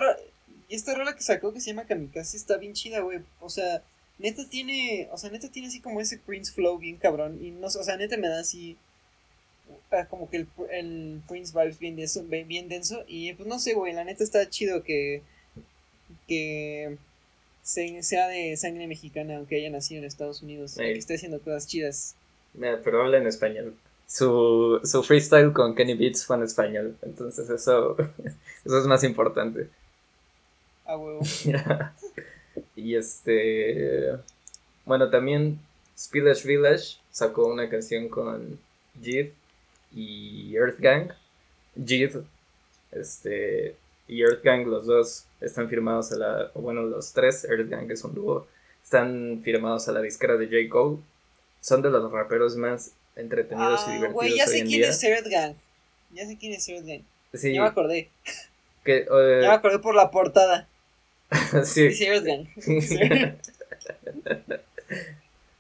[0.70, 3.20] esta rola que sacó que se llama Kamikaze está bien chida, güey.
[3.40, 3.84] O sea,
[4.18, 7.44] neta tiene, o sea, neta tiene así como ese Prince Flow bien cabrón.
[7.44, 8.78] Y no o sea, neta me da así
[9.92, 13.04] Ah, como que el, el Prince Vibes bien denso, bien denso.
[13.08, 15.22] Y pues no sé, güey, la neta está chido que,
[16.28, 16.98] que
[17.64, 22.16] sea de sangre mexicana, aunque haya nacido en Estados Unidos, que esté haciendo cosas chidas.
[22.84, 23.76] pero habla en español.
[24.08, 27.98] Su, su freestyle con Kenny Beats fue en español, entonces eso,
[28.66, 29.68] eso es más importante.
[30.96, 31.22] Huevo.
[32.76, 34.18] y este.
[34.86, 35.60] Bueno, también
[35.98, 38.60] Spillage Village sacó una canción con
[39.02, 39.30] Jid
[39.94, 41.12] y Earth Gang,
[41.76, 42.18] Jid,
[42.92, 43.76] este,
[44.08, 48.04] y Earth Gang, los dos están firmados a la, bueno, los tres, Earth Gang es
[48.04, 48.48] un dúo,
[48.84, 50.70] están firmados a la disquera de J.
[50.70, 50.98] Cole,
[51.62, 54.14] son de los raperos más entretenidos y ah, divertidos.
[54.14, 55.56] Güey, ya sé quién es Earth Gang,
[56.14, 57.02] ya sé quién es Earth Gang,
[57.34, 57.54] sí.
[57.54, 58.10] ya me acordé.
[58.84, 60.68] Que, eh, ya me acordé por la portada.
[61.66, 61.90] sí.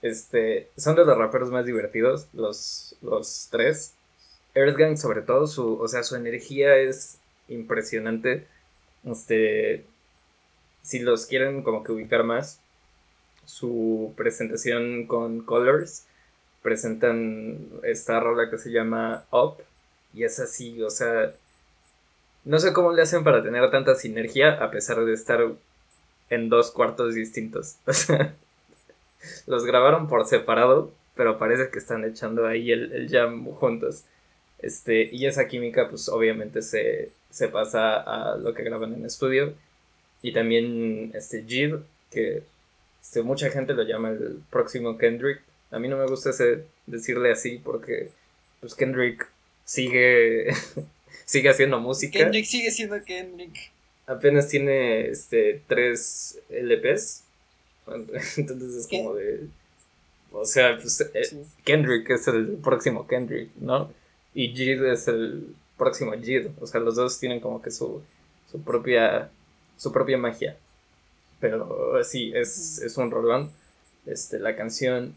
[0.02, 3.94] Este, son de los raperos más divertidos, los, los tres.
[4.54, 8.48] Earthgang, sobre todo, su, o sea, su energía es impresionante.
[9.06, 9.86] Este,
[10.82, 12.60] si los quieren como que ubicar más,
[13.46, 16.06] su presentación con Colors,
[16.62, 19.58] presentan esta rola que se llama Up,
[20.14, 21.34] y es así, o sea,
[22.48, 25.42] no sé cómo le hacen para tener tanta sinergia a pesar de estar
[26.30, 27.78] en dos cuartos distintos.
[29.48, 34.06] Los grabaron por separado, pero parece que están echando ahí el, el jam juntos.
[34.60, 37.12] Este, y esa química, pues obviamente se,
[37.52, 39.54] pasa a lo que graban en estudio.
[40.22, 41.76] Y también este Jid,
[42.12, 42.44] que
[43.02, 45.42] este, mucha gente lo llama el próximo Kendrick.
[45.72, 48.10] A mí no me gusta ese, decirle así porque
[48.62, 49.28] pues Kendrick
[49.66, 50.48] sigue,
[51.28, 52.18] sigue haciendo música.
[52.18, 53.72] Kendrick sigue siendo Kendrick.
[54.08, 57.24] Apenas tiene este, tres LPs.
[58.38, 59.48] Entonces es como de...
[60.32, 63.94] O sea, pues eh, Kendrick es el próximo Kendrick, ¿no?
[64.38, 66.48] y Jid es el próximo Jid.
[66.62, 68.04] O sea, los dos tienen como que su,
[68.52, 69.32] su propia
[69.78, 70.56] su propia magia.
[71.40, 73.52] Pero sí, es, es un rolón.
[74.06, 75.16] Este, la canción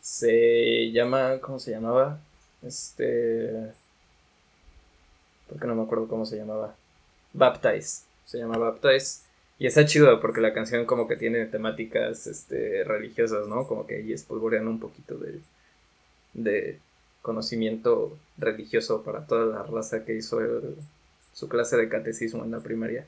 [0.00, 2.20] se llama, ¿cómo se llamaba?
[2.62, 3.70] Este,
[5.48, 6.74] porque no me acuerdo cómo se llamaba.
[7.32, 9.22] Baptize, se llama Baptize.
[9.58, 13.66] Y está chido porque la canción como que tiene temáticas este, religiosas, ¿no?
[13.66, 15.40] Como que ahí espolvorean un poquito de,
[16.32, 16.80] de
[17.22, 20.40] conocimiento religioso para toda la raza que hizo
[21.32, 23.06] su clase de catecismo en la primaria.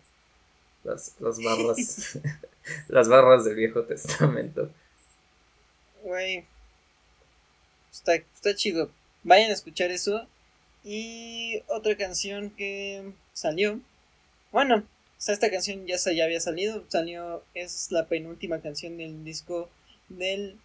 [0.84, 2.18] Las, las barras.
[2.89, 4.70] las barras del Viejo Testamento.
[6.03, 6.45] Güey.
[7.91, 8.91] Está, está chido.
[9.24, 10.26] Vayan a escuchar eso.
[10.89, 13.80] Y otra canción que salió.
[14.53, 14.87] Bueno,
[15.18, 16.84] esta canción ya, ya había salido.
[16.87, 17.43] Salió.
[17.55, 19.68] Es la penúltima canción del disco
[20.09, 20.57] del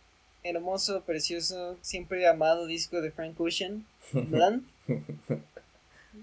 [0.44, 4.60] hermoso, precioso, siempre amado disco de Frank Ocean, ¿verdad?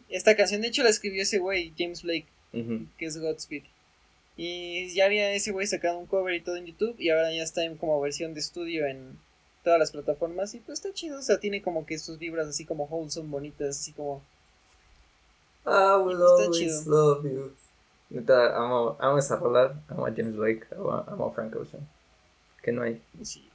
[0.09, 3.64] Esta canción, de hecho, la escribió ese güey, James Blake, que es Godspeed.
[4.36, 7.42] Y ya había ese güey sacado un cover y todo en YouTube, y ahora ya
[7.42, 9.18] está en como versión de estudio en
[9.65, 12.65] todas las plataformas, y pues está chido, o sea, tiene como que sus vibras así
[12.65, 14.23] como wholesome, bonitas, así como...
[15.67, 17.53] I will always love you.
[18.11, 21.87] Neta, amo, amo esa rola, amo a James Blake, amo, amo a Frank Ocean.
[22.63, 23.03] Que no hay.
[23.23, 23.49] Sí.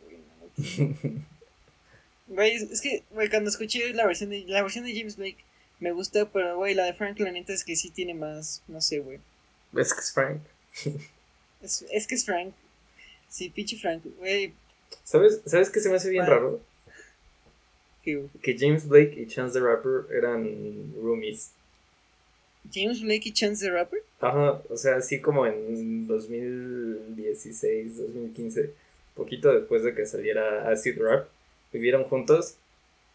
[2.27, 5.43] Güey, es que, güey, cuando escuché la versión de la versión de James Blake
[5.79, 8.79] me gustó, pero güey, la de Frank la neta es que sí tiene más, no
[8.79, 9.19] sé, güey.
[9.75, 10.41] Es que es Frank.
[11.61, 12.53] Es, es que es Frank.
[13.29, 14.53] Sí, pinche Frank, güey.
[15.03, 16.61] ¿Sabes, ¿Sabes qué se me hace bien raro?
[18.03, 21.51] Que James Blake y Chance the Rapper eran roomies.
[22.71, 23.99] ¿James Blake y Chance the Rapper?
[24.19, 28.71] Ajá, o sea, así como en 2016, 2015,
[29.15, 31.27] poquito después de que saliera Acid Rap,
[31.71, 32.55] vivieron juntos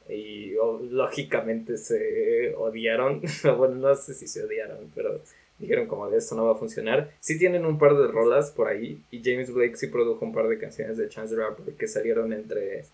[0.09, 0.53] y
[0.91, 3.23] lógicamente se odiaron.
[3.57, 5.21] bueno, no sé si se odiaron, pero
[5.59, 7.13] dijeron como de esto no va a funcionar.
[7.21, 10.49] Sí tienen un par de rolas por ahí y James Blake sí produjo un par
[10.49, 12.85] de canciones de Chance the Rapper que salieron entre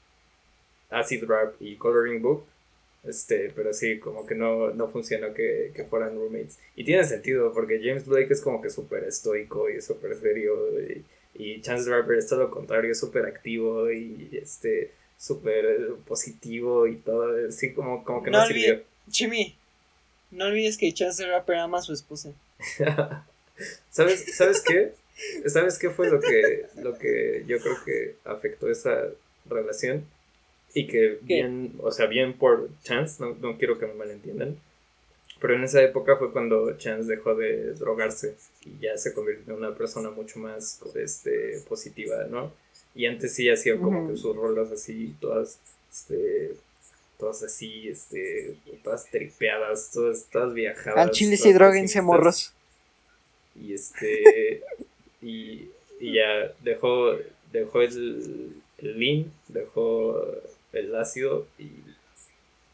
[0.91, 2.45] Acid Rap y Coloring Book.
[3.05, 6.59] Este, pero sí, como que no, no funcionó que, que, fueran roommates.
[6.75, 10.55] Y tiene sentido, porque James Blake es como que súper estoico y súper serio.
[10.81, 11.05] Y,
[11.35, 16.87] y Chance the Rapper es todo lo contrario, es súper activo y este súper positivo
[16.87, 17.51] y todo.
[17.53, 18.83] Sí, como, como que no, no sirvió.
[19.11, 19.55] Jimmy,
[20.31, 22.33] no olvides que Chance the Rapper ama a su esposa.
[23.91, 24.93] ¿Sabes, ¿Sabes qué?
[25.47, 29.07] ¿Sabes qué fue lo que, lo que yo creo que afectó esa
[29.47, 30.05] relación?
[30.75, 34.59] Y que bien, o sea, bien por Chance, no, no quiero que me malentiendan,
[35.41, 38.35] pero en esa época fue cuando Chance dejó de drogarse
[38.65, 42.53] y ya se convirtió en una persona mucho más este, positiva, ¿no?
[42.95, 45.59] Y antes sí hacía como que sus rolas así, todas,
[45.93, 46.55] este,
[47.25, 50.99] todas así, este, todas tripeadas, todas, todas viajadas.
[50.99, 52.53] Al chile y droguense morros.
[53.59, 54.63] Y este,
[55.23, 55.71] y,
[56.01, 57.17] y ya dejó,
[57.51, 60.23] dejó el, el lean, dejó
[60.75, 61.71] el ácido y,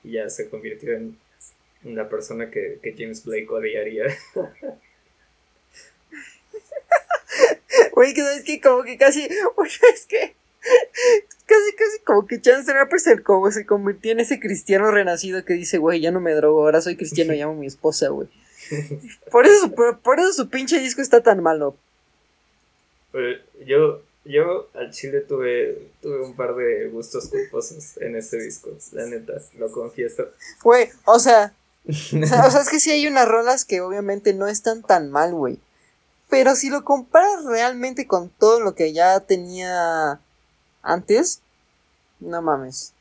[0.02, 1.16] ya se convirtió en
[1.84, 4.06] una persona que, que James Blake odiaría.
[7.92, 9.28] Güey, que sabes que como que casi,
[9.94, 10.34] es que
[11.46, 15.54] casi, casi como que Chance Rapper se, como se convirtió en ese cristiano renacido que
[15.54, 18.28] dice, güey, ya no me drogo, ahora soy cristiano y amo a mi esposa, güey.
[19.30, 21.76] Por eso, por, eso su pinche disco está tan malo.
[23.66, 29.06] yo, yo al chile tuve, tuve un par de gustos culposos en ese disco, la
[29.06, 30.28] neta, lo confieso.
[30.62, 31.52] Güey, o sea,
[31.86, 35.58] o sea, es que sí hay unas rolas que obviamente no están tan mal, güey.
[36.28, 40.20] Pero si lo comparas realmente con todo lo que ya tenía
[40.82, 41.42] antes,
[42.20, 42.92] no mames.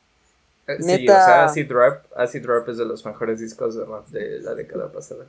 [0.68, 0.98] Eh, Neta...
[0.98, 4.40] Sí, o sea, Acid Rap, Acid Rap es de los mejores discos de rap de
[4.40, 5.26] la década pasada.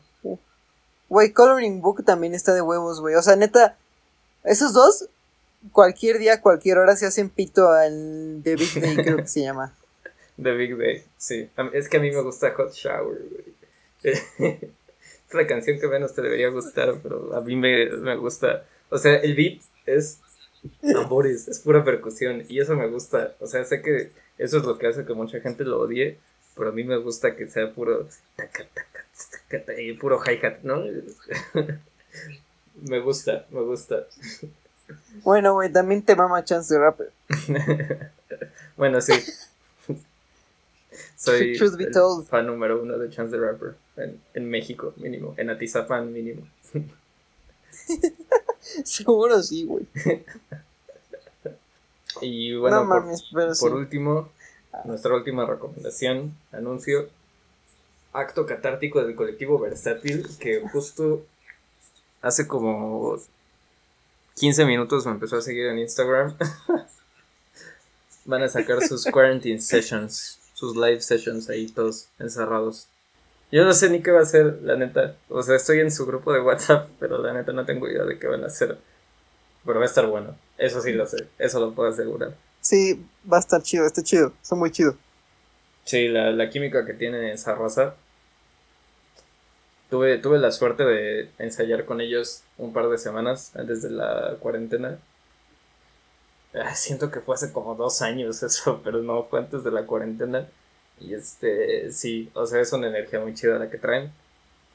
[1.08, 3.14] Güey, Coloring Book también está de huevos, güey.
[3.14, 3.76] O sea, neta,
[4.44, 5.08] esos dos
[5.72, 9.74] cualquier día, cualquier hora se hacen pito al The Big Day, creo que se llama.
[10.42, 11.50] The Big Day, sí.
[11.72, 13.54] Es que a mí me gusta Hot Shower, güey.
[14.02, 18.64] es la canción que menos te debería gustar, pero a mí me, me gusta.
[18.88, 20.18] O sea, el beat es
[20.92, 23.34] tambores, es pura percusión y eso me gusta.
[23.40, 26.18] O sea, sé que eso es lo que hace que mucha gente lo odie,
[26.56, 28.08] pero a mí me gusta que sea puro
[29.78, 30.82] y puro hi-hat, ¿no?
[32.88, 34.06] me gusta, me gusta.
[35.22, 37.10] Bueno, güey, también te mama Chance the Rapper.
[38.76, 39.14] bueno, sí.
[41.16, 43.74] Soy el fan número uno de Chance the Rapper.
[43.96, 45.34] En, en México, mínimo.
[45.36, 46.46] En Atizapán, mínimo.
[48.84, 49.86] Seguro sí, güey.
[52.20, 54.30] y bueno, por, por último,
[54.84, 57.08] nuestra última recomendación, anuncio.
[58.12, 61.24] Acto catártico del colectivo Versátil, que justo
[62.22, 63.18] hace como
[64.34, 66.36] 15 minutos me empezó a seguir en Instagram.
[68.24, 72.88] Van a sacar sus quarantine sessions, sus live sessions ahí todos encerrados.
[73.52, 75.16] Yo no sé ni qué va a hacer, la neta.
[75.28, 78.18] O sea, estoy en su grupo de WhatsApp, pero la neta no tengo idea de
[78.18, 78.78] qué van a hacer.
[79.64, 80.36] Pero va a estar bueno.
[80.58, 82.36] Eso sí lo sé, eso lo puedo asegurar.
[82.60, 84.96] Sí, va a estar chido, está chido, son muy chido.
[85.84, 87.96] Sí, la, la química que tiene esa raza
[89.90, 94.36] Tuve, tuve la suerte de ensayar con ellos un par de semanas antes de la
[94.40, 95.00] cuarentena.
[96.54, 99.86] Ah, siento que fue hace como dos años eso, pero no fue antes de la
[99.86, 100.48] cuarentena.
[101.00, 104.12] Y este, sí, o sea, es una energía muy chida la que traen.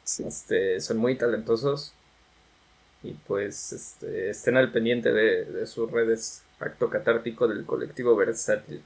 [0.03, 1.93] Este, son muy talentosos.
[3.03, 6.41] Y pues este, estén al pendiente de, de sus redes.
[6.59, 8.81] Acto catártico del colectivo versátil.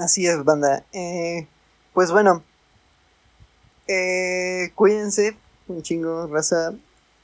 [0.00, 0.84] Así es, banda.
[0.92, 1.46] Eh,
[1.92, 2.42] pues bueno,
[3.86, 5.36] eh, cuídense,
[5.68, 6.72] un chingo, raza.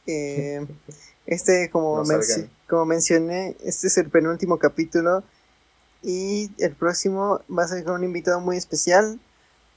[0.07, 0.67] Eh,
[1.27, 2.03] este, como,
[2.69, 5.23] como mencioné, este es el penúltimo capítulo.
[6.03, 9.19] Y el próximo va a ser con un invitado muy especial.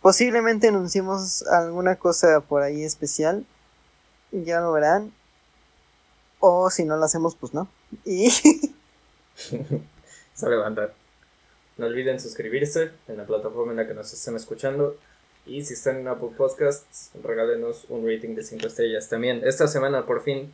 [0.01, 3.45] Posiblemente anunciemos alguna cosa por ahí especial.
[4.31, 5.11] Ya lo verán.
[6.39, 7.67] O si no lo hacemos, pues no.
[8.05, 8.29] Y.
[10.33, 10.93] Sale banda.
[11.77, 14.97] No olviden suscribirse en la plataforma en la que nos estén escuchando.
[15.45, 19.41] Y si están en Apple Podcasts, regálenos un rating de 5 estrellas también.
[19.43, 20.53] Esta semana por fin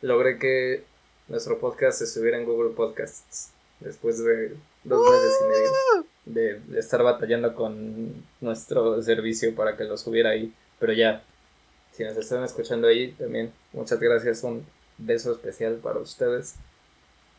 [0.00, 0.84] logré que
[1.28, 7.54] nuestro podcast estuviera en Google Podcasts después de dos meses y medio de, estar batallando
[7.54, 10.52] con nuestro servicio para que lo subiera ahí.
[10.78, 11.22] Pero ya,
[11.92, 14.42] si nos están escuchando ahí, también muchas gracias.
[14.42, 14.66] Un
[14.98, 16.54] beso especial para ustedes.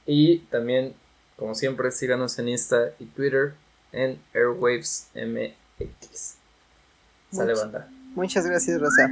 [0.05, 0.95] Y también,
[1.37, 3.53] como siempre, síganos en Insta y Twitter
[3.91, 6.35] en Airwaves MX.
[7.31, 7.89] Sale banda.
[8.15, 9.09] Muchas gracias, Rosa.